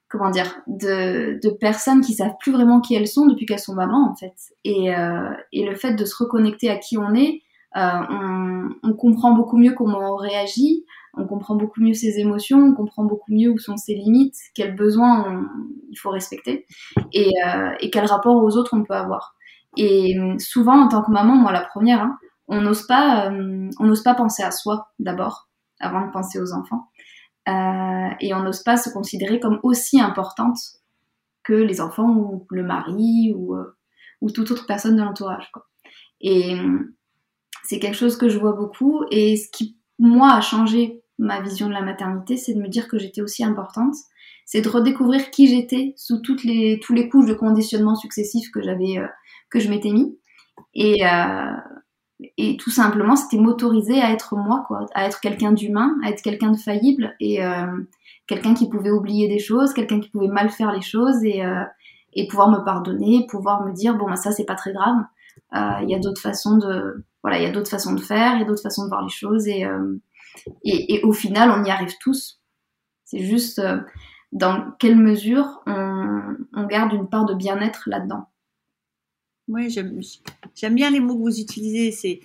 comment 0.09 0.29
dire 0.29 0.61
de, 0.67 1.39
de, 1.41 1.49
personnes 1.49 2.01
qui 2.01 2.13
savent 2.13 2.35
plus 2.39 2.51
vraiment 2.51 2.81
qui 2.81 2.93
elles 2.93 3.07
sont 3.07 3.25
depuis 3.25 3.47
qu'elles 3.47 3.59
sont 3.59 3.73
mamans 3.73 4.11
en 4.11 4.15
fait. 4.15 4.35
Et, 4.63 4.95
euh, 4.95 5.31
et 5.51 5.65
le 5.65 5.75
fait 5.75 5.93
de 5.95 6.05
se 6.05 6.15
reconnecter 6.15 6.69
à 6.69 6.77
qui 6.77 6.97
on 6.97 7.15
est, 7.15 7.41
on, 7.75 8.69
on, 8.83 8.93
comprend 8.93 9.33
beaucoup 9.33 9.57
mieux 9.57 9.73
comment 9.73 10.13
on 10.13 10.15
réagit, 10.15 10.85
on 11.15 11.25
comprend 11.25 11.55
beaucoup 11.55 11.81
mieux 11.81 11.93
ses 11.93 12.19
émotions, 12.19 12.59
on 12.59 12.73
comprend 12.73 13.03
beaucoup 13.03 13.31
mieux 13.33 13.49
où 13.49 13.57
sont 13.57 13.77
ses 13.77 13.95
limites, 13.95 14.35
quels 14.53 14.75
besoins 14.75 15.43
il 15.89 15.95
faut 15.97 16.11
respecter 16.11 16.65
et, 17.11 17.31
euh, 17.45 17.71
et 17.79 17.89
quel 17.89 18.05
rapport 18.05 18.43
aux 18.43 18.57
autres 18.57 18.75
on 18.75 18.83
peut 18.83 18.93
avoir. 18.93 19.35
Et 19.75 20.15
souvent 20.37 20.83
en 20.83 20.87
tant 20.87 21.01
que 21.01 21.11
maman, 21.11 21.35
moi 21.35 21.51
la 21.51 21.61
première, 21.61 22.01
hein, 22.01 22.17
on 22.47 22.61
n'ose 22.61 22.85
pas, 22.85 23.31
euh, 23.31 23.69
on 23.79 23.85
n'ose 23.85 24.03
pas 24.03 24.15
penser 24.15 24.43
à 24.43 24.51
soi 24.51 24.91
d'abord 24.99 25.49
avant 25.79 26.05
de 26.05 26.11
penser 26.11 26.39
aux 26.39 26.53
enfants. 26.53 26.89
Euh, 27.49 28.09
et 28.21 28.33
on 28.33 28.41
n'ose 28.43 28.63
pas 28.63 28.77
se 28.77 28.89
considérer 28.89 29.39
comme 29.39 29.59
aussi 29.63 29.99
importante 29.99 30.57
que 31.43 31.53
les 31.53 31.81
enfants 31.81 32.15
ou 32.15 32.45
le 32.49 32.63
mari 32.63 33.33
ou, 33.35 33.55
euh, 33.55 33.75
ou 34.21 34.31
toute 34.31 34.49
autre 34.51 34.65
personne 34.65 34.95
de 34.95 35.01
l'entourage. 35.01 35.51
Et 36.21 36.55
c'est 37.63 37.79
quelque 37.79 37.97
chose 37.97 38.17
que 38.17 38.29
je 38.29 38.37
vois 38.37 38.53
beaucoup. 38.53 39.03
Et 39.11 39.37
ce 39.37 39.49
qui, 39.51 39.77
moi, 39.99 40.33
a 40.33 40.41
changé 40.41 41.01
ma 41.17 41.41
vision 41.41 41.67
de 41.67 41.73
la 41.73 41.81
maternité, 41.81 42.37
c'est 42.37 42.53
de 42.53 42.61
me 42.61 42.67
dire 42.67 42.87
que 42.87 42.97
j'étais 42.97 43.21
aussi 43.21 43.43
importante. 43.43 43.95
C'est 44.45 44.61
de 44.61 44.69
redécouvrir 44.69 45.31
qui 45.31 45.47
j'étais 45.47 45.93
sous 45.95 46.19
toutes 46.19 46.43
les, 46.43 46.79
tous 46.81 46.93
les 46.93 47.07
couches 47.07 47.27
de 47.27 47.33
conditionnement 47.33 47.95
successifs 47.95 48.51
que 48.51 48.61
j'avais, 48.61 48.97
euh, 48.97 49.07
que 49.49 49.59
je 49.59 49.69
m'étais 49.69 49.91
mis. 49.91 50.17
Et, 50.73 51.05
euh, 51.05 51.51
et 52.37 52.57
tout 52.57 52.69
simplement 52.69 53.15
c'était 53.15 53.37
m'autoriser 53.37 54.01
à 54.01 54.11
être 54.11 54.35
moi 54.35 54.63
quoi 54.67 54.85
à 54.93 55.05
être 55.05 55.19
quelqu'un 55.19 55.51
d'humain 55.51 55.97
à 56.03 56.09
être 56.09 56.21
quelqu'un 56.21 56.51
de 56.51 56.57
faillible 56.57 57.15
et 57.19 57.43
euh, 57.43 57.65
quelqu'un 58.27 58.53
qui 58.53 58.69
pouvait 58.69 58.91
oublier 58.91 59.27
des 59.27 59.39
choses 59.39 59.73
quelqu'un 59.73 59.99
qui 59.99 60.09
pouvait 60.09 60.27
mal 60.27 60.49
faire 60.49 60.71
les 60.71 60.81
choses 60.81 61.23
et 61.23 61.43
euh, 61.43 61.63
et 62.13 62.27
pouvoir 62.27 62.49
me 62.49 62.63
pardonner 62.63 63.25
pouvoir 63.29 63.65
me 63.65 63.73
dire 63.73 63.95
bon 63.97 64.07
bah 64.07 64.15
ça 64.15 64.31
c'est 64.31 64.45
pas 64.45 64.55
très 64.55 64.73
grave 64.73 64.97
euh, 65.55 65.83
il 65.83 65.89
y 65.89 65.95
a 65.95 65.99
d'autres 65.99 66.21
façons 66.21 66.57
de 66.57 67.03
voilà 67.23 67.39
il 67.39 67.43
y 67.43 67.47
a 67.47 67.51
d'autres 67.51 67.69
façons 67.69 67.93
de 67.93 68.01
faire 68.01 68.35
il 68.35 68.39
y 68.39 68.43
a 68.43 68.45
d'autres 68.45 68.61
façons 68.61 68.83
de 68.83 68.89
voir 68.89 69.01
les 69.01 69.09
choses 69.09 69.47
et, 69.47 69.65
et, 70.63 70.95
et 70.95 71.03
au 71.03 71.13
final 71.13 71.51
on 71.51 71.63
y 71.63 71.71
arrive 71.71 71.95
tous 71.99 72.41
c'est 73.05 73.19
juste 73.19 73.61
dans 74.31 74.71
quelle 74.79 74.97
mesure 74.97 75.61
on, 75.65 76.65
garde 76.67 76.93
une 76.93 77.09
part 77.09 77.25
de 77.25 77.33
bien-être 77.33 77.83
là-dedans 77.87 78.27
oui, 79.47 79.69
j'aime 79.69 80.75
bien 80.75 80.89
les 80.89 80.99
mots 80.99 81.15
que 81.15 81.21
vous 81.21 81.39
utilisez. 81.39 81.91
C'est 81.91 82.21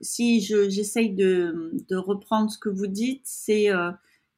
si 0.00 0.40
j'essaye 0.40 1.14
de, 1.14 1.72
de, 1.88 1.96
reprendre 1.96 2.50
ce 2.50 2.58
que 2.58 2.68
vous 2.68 2.86
dites, 2.86 3.22
c'est 3.24 3.70
euh, 3.70 3.90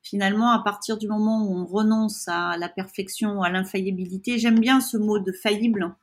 finalement 0.02 0.50
à 0.50 0.62
partir 0.62 0.96
du 0.96 1.08
moment 1.08 1.44
où 1.44 1.56
on 1.56 1.66
renonce 1.66 2.28
à 2.28 2.56
la 2.56 2.68
perfection, 2.68 3.42
à 3.42 3.50
l'infaillibilité. 3.50 4.38
J'aime 4.38 4.60
bien 4.60 4.80
ce 4.80 4.96
mot 4.96 5.18
de 5.18 5.32
faillible 5.32 5.96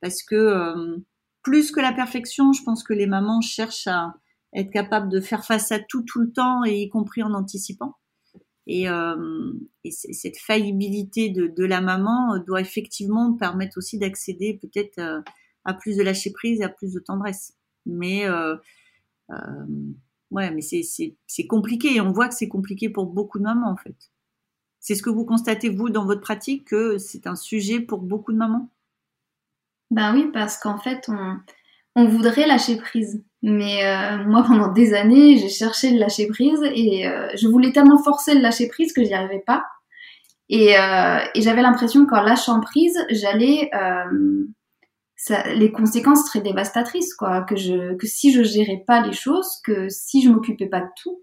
parce 0.00 0.22
que 0.22 0.34
euh, 0.34 0.96
plus 1.42 1.70
que 1.70 1.80
la 1.80 1.92
perfection, 1.92 2.52
je 2.52 2.62
pense 2.62 2.84
que 2.84 2.92
les 2.92 3.06
mamans 3.06 3.40
cherchent 3.40 3.86
à 3.86 4.14
être 4.54 4.70
capables 4.70 5.08
de 5.08 5.20
faire 5.20 5.44
face 5.44 5.72
à 5.72 5.78
tout 5.78 6.02
tout 6.02 6.20
le 6.20 6.32
temps 6.32 6.64
et 6.64 6.82
y 6.82 6.88
compris 6.88 7.22
en 7.22 7.32
anticipant. 7.34 7.96
Et, 8.66 8.88
euh, 8.88 9.52
et 9.82 9.90
cette 9.90 10.38
faillibilité 10.38 11.30
de, 11.30 11.48
de, 11.48 11.64
la 11.64 11.80
maman 11.80 12.38
doit 12.46 12.60
effectivement 12.60 13.32
permettre 13.32 13.76
aussi 13.76 13.98
d'accéder 13.98 14.54
peut-être 14.62 14.98
euh, 14.98 15.20
à 15.64 15.74
plus 15.74 15.96
de 15.96 16.02
lâcher 16.02 16.30
prise 16.30 16.60
et 16.60 16.64
à 16.64 16.68
plus 16.68 16.92
de 16.92 17.00
tendresse. 17.00 17.54
Mais 17.86 18.26
euh, 18.26 18.56
euh, 19.30 19.66
ouais, 20.30 20.50
mais 20.52 20.62
c'est 20.62 21.46
compliqué 21.46 21.96
et 21.96 22.00
on 22.00 22.12
voit 22.12 22.28
que 22.28 22.34
c'est 22.34 22.48
compliqué 22.48 22.88
pour 22.88 23.06
beaucoup 23.06 23.38
de 23.38 23.44
mamans 23.44 23.70
en 23.70 23.76
fait. 23.76 23.96
C'est 24.80 24.94
ce 24.94 25.02
que 25.02 25.10
vous 25.10 25.24
constatez 25.24 25.68
vous 25.68 25.90
dans 25.90 26.04
votre 26.04 26.20
pratique 26.20 26.66
que 26.66 26.98
c'est 26.98 27.26
un 27.26 27.36
sujet 27.36 27.80
pour 27.80 28.00
beaucoup 28.00 28.32
de 28.32 28.38
mamans? 28.38 28.71
Ben 29.92 30.14
oui, 30.14 30.30
parce 30.32 30.56
qu'en 30.56 30.78
fait 30.78 31.06
on, 31.94 32.06
voudrait 32.06 32.46
lâcher 32.46 32.76
prise. 32.76 33.22
Mais 33.42 33.84
euh, 33.84 34.24
moi, 34.24 34.42
pendant 34.46 34.68
des 34.68 34.94
années, 34.94 35.36
j'ai 35.36 35.50
cherché 35.50 35.90
le 35.90 35.98
lâcher 35.98 36.28
prise 36.28 36.62
et 36.74 37.06
euh, 37.06 37.28
je 37.36 37.46
voulais 37.46 37.72
tellement 37.72 38.02
forcer 38.02 38.34
le 38.34 38.40
lâcher 38.40 38.68
prise 38.68 38.94
que 38.94 39.04
j'y 39.04 39.12
arrivais 39.12 39.42
pas. 39.46 39.64
Et, 40.48 40.78
euh, 40.78 41.18
j'avais 41.36 41.60
l'impression 41.60 42.06
qu'en 42.06 42.22
lâchant 42.22 42.60
prise, 42.60 42.98
j'allais, 43.10 43.70
les 45.54 45.72
conséquences 45.72 46.26
seraient 46.26 46.40
dévastatrices, 46.42 47.14
quoi. 47.14 47.42
Que 47.42 47.56
je, 47.56 47.94
si 48.02 48.32
je 48.32 48.42
gérais 48.42 48.82
pas 48.86 49.02
les 49.02 49.12
choses, 49.12 49.60
que 49.62 49.90
si 49.90 50.22
je 50.22 50.30
m'occupais 50.30 50.66
pas 50.66 50.80
de 50.80 50.88
tout, 51.02 51.22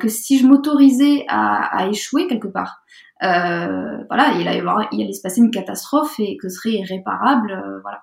que 0.00 0.08
si 0.08 0.40
je 0.40 0.46
m'autorisais 0.46 1.24
à, 1.28 1.86
échouer 1.88 2.26
quelque 2.26 2.48
part, 2.48 2.82
voilà, 3.20 4.34
il 4.38 4.48
allait, 4.48 4.62
il 4.92 5.14
se 5.14 5.22
passer 5.22 5.40
une 5.40 5.50
catastrophe 5.50 6.18
et 6.18 6.36
que 6.36 6.48
ce 6.48 6.56
serait 6.56 6.74
irréparable, 6.74 7.80
voilà. 7.82 8.02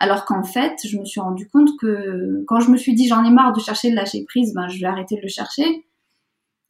Alors 0.00 0.24
qu'en 0.24 0.44
fait, 0.44 0.76
je 0.84 0.96
me 0.96 1.04
suis 1.04 1.20
rendu 1.20 1.48
compte 1.48 1.70
que 1.80 2.44
quand 2.46 2.60
je 2.60 2.70
me 2.70 2.76
suis 2.76 2.94
dit 2.94 3.08
j'en 3.08 3.24
ai 3.24 3.30
marre 3.30 3.52
de 3.52 3.60
chercher 3.60 3.90
le 3.90 3.96
lâcher 3.96 4.24
prise, 4.26 4.54
ben 4.54 4.68
je 4.68 4.78
vais 4.78 4.86
arrêter 4.86 5.16
de 5.16 5.22
le 5.22 5.28
chercher. 5.28 5.86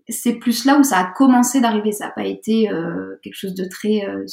C'est 0.08 0.36
plus 0.36 0.64
là 0.64 0.78
où 0.78 0.82
ça 0.82 0.98
a 0.98 1.12
commencé 1.12 1.60
d'arriver. 1.60 1.92
Ça 1.92 2.06
n'a 2.06 2.12
pas 2.12 2.24
été 2.24 2.70
euh, 2.70 3.16
quelque 3.22 3.34
chose 3.34 3.54
de 3.54 3.66
très 3.66 4.06
euh, 4.06 4.24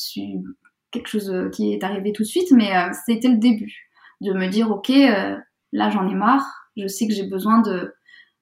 quelque 0.92 1.10
chose 1.10 1.30
euh, 1.30 1.50
qui 1.50 1.74
est 1.74 1.84
arrivé 1.84 2.14
tout 2.14 2.24
de 2.24 2.28
suite, 2.28 2.52
mais 2.52 2.72
c'était 3.06 3.28
le 3.28 3.38
début 3.38 3.90
de 4.22 4.32
me 4.32 4.48
dire 4.48 4.72
ok, 4.72 4.90
là 4.90 5.90
j'en 5.90 6.08
ai 6.08 6.16
marre. 6.16 6.70
Je 6.78 6.88
sais 6.88 7.08
que 7.08 7.14
j'ai 7.14 7.28
besoin 7.28 7.60
de 7.62 7.94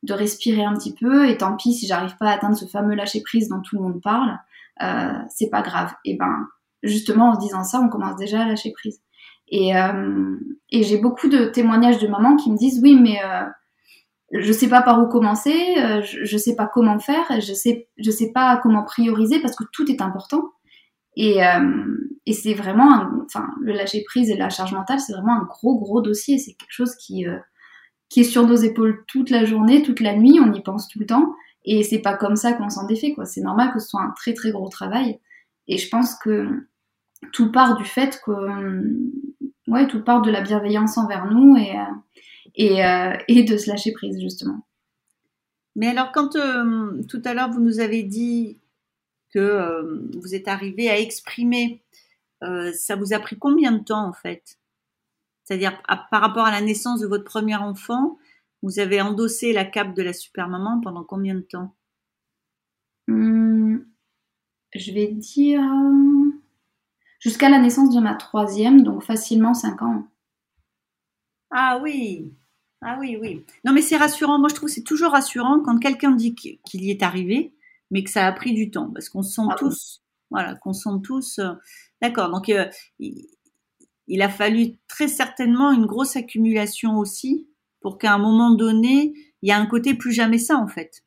de 0.03 0.13
respirer 0.13 0.63
un 0.63 0.73
petit 0.75 0.93
peu 0.93 1.29
et 1.29 1.37
tant 1.37 1.55
pis 1.55 1.73
si 1.73 1.87
j'arrive 1.87 2.15
pas 2.17 2.27
à 2.27 2.33
atteindre 2.33 2.57
ce 2.57 2.65
fameux 2.65 2.93
lâcher 2.93 3.21
prise 3.21 3.47
dont 3.47 3.61
tout 3.61 3.77
le 3.77 3.83
monde 3.83 4.01
parle, 4.01 4.37
c'est 5.29 5.49
pas 5.49 5.61
grave. 5.61 5.93
Et 6.05 6.15
ben 6.17 6.47
justement 6.83 7.29
en 7.29 7.35
se 7.35 7.39
disant 7.39 7.63
ça, 7.63 7.79
on 7.79 7.89
commence 7.89 8.15
déjà 8.17 8.41
à 8.41 8.45
lâcher 8.45 8.71
prise. 8.71 9.01
Et, 9.47 9.75
euh, 9.75 10.37
et 10.69 10.83
j'ai 10.83 10.97
beaucoup 10.97 11.27
de 11.29 11.45
témoignages 11.45 11.99
de 11.99 12.07
mamans 12.07 12.35
qui 12.35 12.51
me 12.51 12.57
disent 12.57 12.79
oui, 12.81 12.95
mais 12.99 13.19
euh, 13.23 13.45
je 14.31 14.51
sais 14.51 14.67
pas 14.67 14.81
par 14.81 15.01
où 15.01 15.07
commencer, 15.07 15.75
euh, 15.77 16.01
je, 16.01 16.23
je 16.23 16.37
sais 16.37 16.55
pas 16.55 16.67
comment 16.67 16.99
faire, 16.99 17.25
je 17.39 17.53
sais, 17.53 17.87
je 17.97 18.11
sais 18.11 18.31
pas 18.31 18.59
comment 18.61 18.83
prioriser 18.83 19.39
parce 19.41 19.55
que 19.55 19.63
tout 19.71 19.89
est 19.91 20.01
important. 20.01 20.51
Et, 21.15 21.45
euh, 21.45 21.95
et 22.25 22.33
c'est 22.33 22.55
vraiment, 22.55 23.07
enfin, 23.25 23.47
le 23.61 23.73
lâcher 23.73 24.03
prise 24.03 24.31
et 24.31 24.35
la 24.35 24.49
charge 24.49 24.73
mentale, 24.73 24.99
c'est 24.99 25.13
vraiment 25.13 25.35
un 25.35 25.43
gros 25.43 25.77
gros 25.79 26.01
dossier. 26.01 26.39
C'est 26.39 26.53
quelque 26.53 26.71
chose 26.71 26.95
qui 26.95 27.27
euh, 27.27 27.37
qui 28.09 28.21
est 28.21 28.23
sur 28.25 28.45
nos 28.45 28.55
épaules 28.55 29.03
toute 29.07 29.29
la 29.31 29.43
journée, 29.45 29.81
toute 29.81 29.99
la 29.99 30.15
nuit, 30.15 30.39
on 30.39 30.53
y 30.53 30.61
pense 30.61 30.87
tout 30.87 30.99
le 30.99 31.05
temps. 31.07 31.33
Et 31.65 31.83
c'est 31.83 31.99
pas 31.99 32.15
comme 32.15 32.35
ça 32.35 32.53
qu'on 32.53 32.69
s'en 32.69 32.85
défait, 32.85 33.13
quoi. 33.13 33.25
C'est 33.25 33.41
normal 33.41 33.71
que 33.73 33.79
ce 33.79 33.87
soit 33.87 34.01
un 34.01 34.11
très 34.11 34.33
très 34.33 34.51
gros 34.51 34.69
travail. 34.69 35.19
Et 35.67 35.77
je 35.77 35.89
pense 35.89 36.15
que 36.15 36.67
tout 37.31 37.51
part 37.51 37.77
du 37.77 37.85
fait 37.85 38.21
que 38.25 38.31
ouais, 39.67 39.87
tout 39.87 40.03
part 40.03 40.21
de 40.21 40.31
la 40.31 40.41
bienveillance 40.41 40.97
envers 40.97 41.25
nous 41.25 41.55
et, 41.57 41.77
euh, 41.77 42.83
euh, 42.83 43.17
et 43.27 43.43
de 43.43 43.57
se 43.57 43.69
lâcher 43.69 43.91
prise, 43.93 44.19
justement. 44.19 44.65
Mais 45.75 45.87
alors, 45.87 46.11
quand 46.11 46.35
euh, 46.35 47.01
tout 47.07 47.21
à 47.25 47.33
l'heure 47.33 47.49
vous 47.49 47.61
nous 47.61 47.79
avez 47.79 48.03
dit 48.03 48.59
que 49.33 50.15
vous 50.19 50.35
êtes 50.35 50.47
arrivé 50.47 50.89
à 50.89 50.99
exprimer, 50.99 51.81
ça 52.73 52.95
vous 52.95 53.13
a 53.13 53.19
pris 53.19 53.37
combien 53.39 53.71
de 53.71 53.83
temps 53.83 54.05
en 54.05 54.13
fait? 54.13 54.59
C'est-à-dire 55.43 55.81
par 56.11 56.21
rapport 56.21 56.45
à 56.45 56.51
la 56.51 56.61
naissance 56.61 56.99
de 56.99 57.07
votre 57.07 57.23
premier 57.23 57.55
enfant, 57.55 58.19
Vous 58.63 58.79
avez 58.79 59.01
endossé 59.01 59.51
la 59.51 59.65
cape 59.65 59.93
de 59.93 60.01
la 60.01 60.13
super 60.13 60.47
maman 60.47 60.79
pendant 60.81 61.03
combien 61.03 61.35
de 61.35 61.41
temps? 61.41 61.75
Hmm, 63.07 63.79
Je 64.73 64.93
vais 64.93 65.07
dire 65.07 65.61
jusqu'à 67.19 67.49
la 67.49 67.59
naissance 67.59 67.93
de 67.93 67.99
ma 67.99 68.15
troisième, 68.15 68.81
donc 68.83 69.03
facilement 69.03 69.53
5 69.53 69.81
ans. 69.81 70.07
Ah 71.51 71.79
oui, 71.83 72.33
ah 72.81 72.97
oui, 72.99 73.17
oui. 73.19 73.45
Non, 73.65 73.73
mais 73.73 73.81
c'est 73.81 73.97
rassurant. 73.97 74.39
Moi, 74.39 74.47
je 74.47 74.55
trouve 74.55 74.69
que 74.69 74.75
c'est 74.75 74.83
toujours 74.83 75.11
rassurant 75.11 75.59
quand 75.59 75.77
quelqu'un 75.77 76.11
dit 76.11 76.33
qu'il 76.33 76.83
y 76.83 76.89
est 76.89 77.03
arrivé, 77.03 77.53
mais 77.91 78.03
que 78.03 78.09
ça 78.09 78.25
a 78.25 78.31
pris 78.31 78.53
du 78.53 78.71
temps, 78.71 78.89
parce 78.91 79.09
qu'on 79.09 79.23
se 79.23 79.33
sent 79.33 79.47
ah 79.49 79.55
tous, 79.57 80.01
voilà, 80.31 80.55
qu'on 80.55 80.73
sent 80.73 81.01
tous. 81.03 81.39
Euh, 81.39 81.53
d'accord. 82.01 82.29
Donc, 82.29 82.47
euh, 82.47 82.65
il, 82.99 84.21
a 84.21 84.29
fallu 84.29 84.77
très 84.87 85.09
certainement 85.09 85.73
une 85.73 85.85
grosse 85.85 86.15
accumulation 86.15 86.97
aussi 86.97 87.47
pour 87.83 87.99
qu'à 87.99 88.13
un 88.13 88.17
moment 88.17 88.49
donné, 88.51 89.13
il 89.43 89.49
y 89.49 89.51
a 89.51 89.59
un 89.59 89.67
côté 89.67 89.93
plus 89.93 90.13
jamais 90.13 90.39
ça, 90.39 90.57
en 90.57 90.67
fait. 90.67 91.03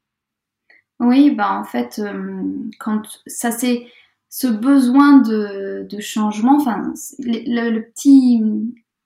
Oui, 1.00 1.30
bah 1.30 1.52
en 1.52 1.64
fait, 1.64 1.98
euh, 1.98 2.42
quand 2.78 3.02
ça 3.26 3.50
c'est 3.50 3.86
ce 4.30 4.46
besoin 4.46 5.18
de, 5.18 5.86
changement, 6.00 6.56
enfin 6.56 6.92
le, 7.18 7.80
petit 7.80 8.42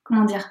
comment 0.04 0.24
dire, 0.24 0.50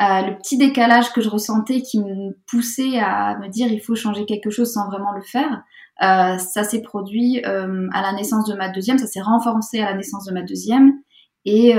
euh, 0.00 0.22
le 0.22 0.36
petit 0.38 0.58
décalage 0.58 1.12
que 1.12 1.20
je 1.20 1.28
ressentais 1.28 1.82
qui 1.82 2.00
me 2.00 2.36
poussait 2.46 2.98
à 2.98 3.38
me 3.38 3.48
dire 3.48 3.68
il 3.68 3.80
faut 3.80 3.94
changer 3.94 4.26
quelque 4.26 4.50
chose 4.50 4.72
sans 4.72 4.86
vraiment 4.88 5.12
le 5.12 5.22
faire, 5.22 5.62
euh, 6.02 6.36
ça 6.38 6.64
s'est 6.64 6.82
produit 6.82 7.42
à 7.44 8.02
la 8.02 8.12
naissance 8.12 8.48
de 8.48 8.54
ma 8.54 8.68
deuxième, 8.68 8.98
ça 8.98 9.06
s'est 9.06 9.20
renforcé 9.20 9.80
à 9.80 9.90
la 9.90 9.96
naissance 9.96 10.24
de 10.24 10.32
ma 10.32 10.42
deuxième. 10.42 11.00
Et 11.44 11.74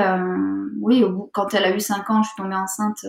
oui, 0.81 1.03
quand 1.31 1.53
elle 1.53 1.63
a 1.63 1.75
eu 1.75 1.79
5 1.79 2.09
ans, 2.09 2.23
je 2.23 2.29
suis 2.29 2.37
tombée 2.37 2.55
enceinte 2.55 3.05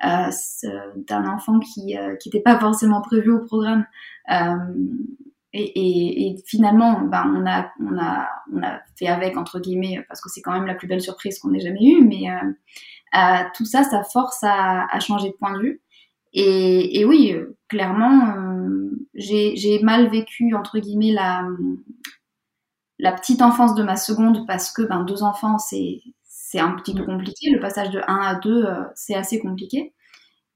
d'un 0.00 1.26
enfant 1.26 1.60
qui 1.60 1.96
n'était 1.96 2.40
pas 2.40 2.58
forcément 2.58 3.00
prévu 3.00 3.32
au 3.32 3.44
programme. 3.44 3.86
Et, 5.54 6.36
finalement, 6.46 7.00
ben, 7.02 7.32
on, 7.34 7.46
a, 7.46 7.70
on, 7.80 7.98
a, 7.98 8.28
on 8.52 8.62
a 8.62 8.80
fait 8.98 9.06
avec, 9.06 9.36
entre 9.36 9.60
guillemets, 9.60 10.04
parce 10.08 10.20
que 10.20 10.28
c'est 10.28 10.42
quand 10.42 10.52
même 10.52 10.66
la 10.66 10.74
plus 10.74 10.88
belle 10.88 11.00
surprise 11.00 11.38
qu'on 11.38 11.54
ait 11.54 11.60
jamais 11.60 11.84
eue, 11.84 12.04
mais 12.04 12.28
euh, 13.14 13.42
tout 13.54 13.64
ça, 13.64 13.84
ça 13.84 14.02
force 14.02 14.42
à, 14.42 14.86
à, 14.90 15.00
changer 15.00 15.28
de 15.30 15.34
point 15.34 15.56
de 15.56 15.62
vue. 15.62 15.80
Et, 16.34 17.00
et 17.00 17.04
oui, 17.04 17.32
euh, 17.32 17.56
clairement, 17.68 18.34
euh, 18.36 18.90
j'ai 19.14 19.80
mal 19.82 20.10
vécu, 20.10 20.54
entre 20.54 20.78
guillemets, 20.78 21.12
la, 21.12 21.48
la 22.98 23.12
petite 23.12 23.42
enfance 23.42 23.74
de 23.74 23.82
ma 23.82 23.96
seconde 23.96 24.46
parce 24.46 24.70
que 24.72 24.82
ben, 24.82 25.04
deux 25.04 25.22
enfants, 25.22 25.58
c'est 25.58 26.02
un 26.58 26.72
petit 26.72 26.94
peu 26.94 27.04
compliqué. 27.04 27.50
Le 27.50 27.60
passage 27.60 27.90
de 27.90 28.00
1 28.06 28.14
à 28.16 28.34
2, 28.36 28.66
c'est 28.94 29.14
assez 29.14 29.38
compliqué. 29.38 29.94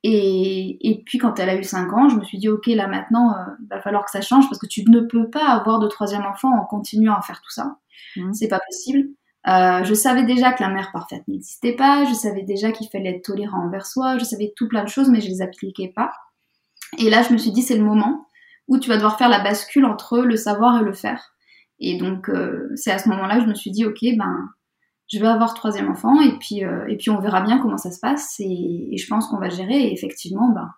Et, 0.04 0.90
et, 0.90 1.02
puis 1.04 1.18
quand 1.18 1.38
elle 1.38 1.48
a 1.48 1.54
eu 1.54 1.62
5 1.62 1.92
ans, 1.92 2.08
je 2.08 2.16
me 2.16 2.24
suis 2.24 2.38
dit, 2.38 2.48
ok, 2.48 2.66
là 2.66 2.88
maintenant, 2.88 3.36
il 3.60 3.68
va 3.68 3.80
falloir 3.80 4.04
que 4.04 4.10
ça 4.10 4.20
change 4.20 4.48
parce 4.48 4.58
que 4.58 4.66
tu 4.66 4.82
ne 4.88 5.00
peux 5.00 5.30
pas 5.30 5.46
avoir 5.46 5.78
de 5.78 5.86
troisième 5.86 6.24
enfant 6.24 6.50
en 6.52 6.64
continuant 6.64 7.14
à 7.14 7.22
faire 7.22 7.40
tout 7.40 7.52
ça. 7.52 7.76
Mmh. 8.16 8.32
C'est 8.32 8.48
pas 8.48 8.58
possible. 8.58 9.10
Euh, 9.48 9.82
je 9.84 9.94
savais 9.94 10.22
déjà 10.24 10.52
que 10.52 10.62
la 10.62 10.68
mère 10.68 10.92
parfaite 10.92 11.26
n'existait 11.26 11.74
pas, 11.74 12.04
je 12.04 12.14
savais 12.14 12.42
déjà 12.42 12.70
qu'il 12.70 12.88
fallait 12.88 13.16
être 13.16 13.24
tolérant 13.24 13.66
envers 13.66 13.86
soi, 13.86 14.16
je 14.18 14.24
savais 14.24 14.52
tout 14.56 14.68
plein 14.68 14.84
de 14.84 14.88
choses, 14.88 15.08
mais 15.08 15.20
je 15.20 15.28
les 15.28 15.42
appliquais 15.42 15.92
pas. 15.94 16.12
Et 16.98 17.10
là, 17.10 17.22
je 17.22 17.32
me 17.32 17.38
suis 17.38 17.50
dit, 17.50 17.62
c'est 17.62 17.76
le 17.76 17.84
moment 17.84 18.28
où 18.68 18.78
tu 18.78 18.88
vas 18.88 18.96
devoir 18.96 19.18
faire 19.18 19.28
la 19.28 19.40
bascule 19.40 19.84
entre 19.84 20.20
le 20.20 20.36
savoir 20.36 20.80
et 20.80 20.84
le 20.84 20.92
faire. 20.92 21.31
Et 21.82 21.98
donc, 21.98 22.28
euh, 22.28 22.70
c'est 22.76 22.90
à 22.90 22.98
ce 22.98 23.08
moment-là 23.10 23.36
que 23.36 23.42
je 23.42 23.48
me 23.48 23.54
suis 23.54 23.70
dit, 23.70 23.84
ok, 23.84 23.98
ben, 24.16 24.48
je 25.12 25.18
vais 25.18 25.26
avoir 25.26 25.52
troisième 25.54 25.90
enfant, 25.90 26.20
et 26.22 26.38
puis, 26.38 26.64
euh, 26.64 26.86
et 26.88 26.96
puis 26.96 27.10
on 27.10 27.20
verra 27.20 27.42
bien 27.42 27.58
comment 27.58 27.76
ça 27.76 27.90
se 27.90 28.00
passe, 28.00 28.36
et, 28.40 28.96
je 28.96 29.06
pense 29.06 29.26
qu'on 29.28 29.38
va 29.38 29.50
gérer. 29.50 29.78
Et 29.78 29.92
effectivement, 29.92 30.48
ben, 30.54 30.70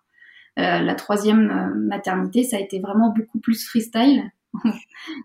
la 0.57 0.95
troisième 0.95 1.75
maternité, 1.89 2.43
ça 2.43 2.57
a 2.57 2.61
été 2.61 2.81
vraiment 2.81 3.11
beaucoup 3.11 3.39
plus 3.39 3.65
freestyle. 3.67 4.31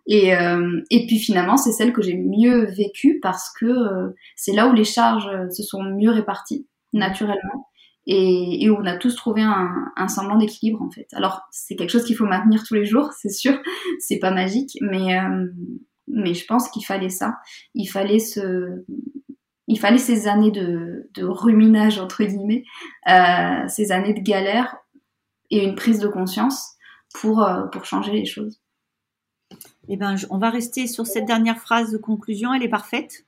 et, 0.07 0.35
euh, 0.35 0.81
et 0.89 1.05
puis 1.07 1.19
finalement, 1.19 1.57
c'est 1.57 1.71
celle 1.71 1.93
que 1.93 2.01
j'ai 2.01 2.15
mieux 2.15 2.65
vécue 2.65 3.19
parce 3.21 3.51
que 3.51 3.65
euh, 3.65 4.09
c'est 4.35 4.53
là 4.53 4.67
où 4.67 4.73
les 4.73 4.83
charges 4.83 5.27
euh, 5.27 5.49
se 5.49 5.63
sont 5.63 5.83
mieux 5.83 6.11
réparties 6.11 6.67
naturellement 6.93 7.68
et, 8.12 8.69
où 8.69 8.76
on 8.76 8.86
a 8.86 8.98
tous 8.98 9.15
trouvé 9.15 9.43
un, 9.43 10.08
semblant 10.08 10.38
d'équilibre 10.38 10.82
en 10.82 10.89
fait. 10.89 11.08
Alors 11.13 11.43
c'est 11.52 11.76
quelque 11.76 11.91
chose 11.91 12.06
qu'il 12.06 12.15
faut 12.15 12.26
maintenir 12.26 12.63
tous 12.63 12.74
les 12.74 12.86
jours, 12.86 13.12
c'est 13.19 13.30
sûr, 13.30 13.58
c'est 14.00 14.17
pas 14.17 14.32
magique, 14.32 14.78
mais 14.82 15.17
mais 16.08 16.34
je 16.34 16.45
pense 16.45 16.69
qu'il 16.69 16.84
fallait 16.84 17.10
ça. 17.10 17.36
Il 17.76 17.86
fallait 17.86 18.19
ce 18.19 18.84
il 19.67 19.80
fallait 19.80 20.00
ces 20.00 20.28
années 20.28 20.50
de, 20.50 21.08
ruminage 21.19 22.00
entre 22.00 22.24
guillemets, 22.24 22.63
euh, 23.08 23.67
ces 23.67 23.91
années 23.91 24.15
de 24.15 24.22
galère 24.22 24.76
et 25.52 25.63
une 25.63 25.76
prise 25.76 26.00
de 26.00 26.08
conscience 26.08 26.76
pour 27.13 27.48
pour 27.72 27.86
changer 27.86 28.12
les 28.12 28.26
choses. 28.26 28.60
Eh 29.88 29.98
ben, 29.98 30.15
on 30.30 30.38
va 30.38 30.50
rester 30.50 30.86
sur 30.88 31.08
cette 31.08 31.26
dernière 31.26 31.60
phrase 31.60 31.91
de 31.91 31.98
conclusion. 31.98 32.54
Elle 32.54 32.63
est 32.63 32.69
parfaite. 32.69 33.26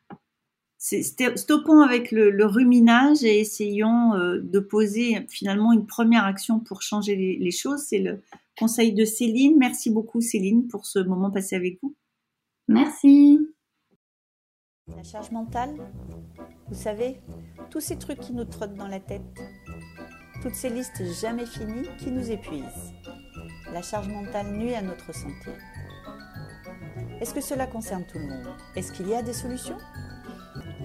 Stoppons 0.81 1.81
avec 1.81 2.11
le, 2.11 2.43
ruminage 2.43 3.23
et 3.23 3.39
essayons 3.39 4.15
euh, 4.15 4.39
de 4.41 4.59
poser 4.59 5.27
finalement 5.29 5.73
une 5.73 5.85
première 5.85 6.25
action 6.25 6.59
pour 6.59 6.81
changer 6.81 7.15
les, 7.15 7.51
choses. 7.51 7.83
C'est 7.83 7.99
le 7.99 8.23
conseil 8.57 8.91
de 8.91 9.05
Céline. 9.05 9.59
Merci 9.59 9.91
beaucoup 9.91 10.21
Céline 10.21 10.67
pour 10.67 10.87
ce 10.87 10.97
moment 10.97 11.29
passé 11.29 11.55
avec 11.55 11.77
vous. 11.83 11.93
Merci. 12.67 13.39
La 14.87 15.03
charge 15.03 15.29
mentale, 15.29 15.75
vous 16.67 16.75
savez, 16.75 17.21
tous 17.69 17.79
ces 17.79 17.97
trucs 17.97 18.19
qui 18.19 18.33
nous 18.33 18.45
trottent 18.45 18.73
dans 18.73 18.87
la 18.87 18.99
tête, 18.99 19.21
toutes 20.41 20.55
ces 20.55 20.71
listes 20.71 21.03
jamais 21.21 21.45
finies 21.45 21.87
qui 21.99 22.09
nous 22.09 22.31
épuisent. 22.31 22.93
La 23.71 23.83
charge 23.83 24.07
mentale 24.07 24.51
nuit 24.57 24.73
à 24.73 24.81
notre 24.81 25.13
santé. 25.13 25.51
Est-ce 27.21 27.35
que 27.35 27.41
cela 27.41 27.67
concerne 27.67 28.03
tout 28.11 28.17
le 28.17 28.25
monde? 28.25 28.47
Est-ce 28.75 28.91
qu'il 28.91 29.07
y 29.07 29.13
a 29.13 29.21
des 29.21 29.33
solutions? 29.33 29.77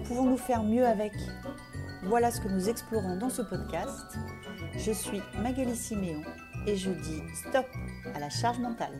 Pouvons-nous 0.09 0.37
faire 0.37 0.63
mieux 0.63 0.87
avec 0.87 1.13
Voilà 2.05 2.31
ce 2.31 2.41
que 2.41 2.49
nous 2.49 2.69
explorons 2.69 3.17
dans 3.17 3.31
ce 3.31 3.43
podcast. 3.43 4.17
Je 4.77 4.93
suis 4.93 5.21
Magali 5.43 5.75
Siméon 5.75 6.23
et 6.67 6.77
je 6.77 6.91
dis 6.91 7.23
stop 7.35 7.67
à 8.15 8.21
la 8.21 8.31
charge 8.31 8.59
mentale. 8.59 8.95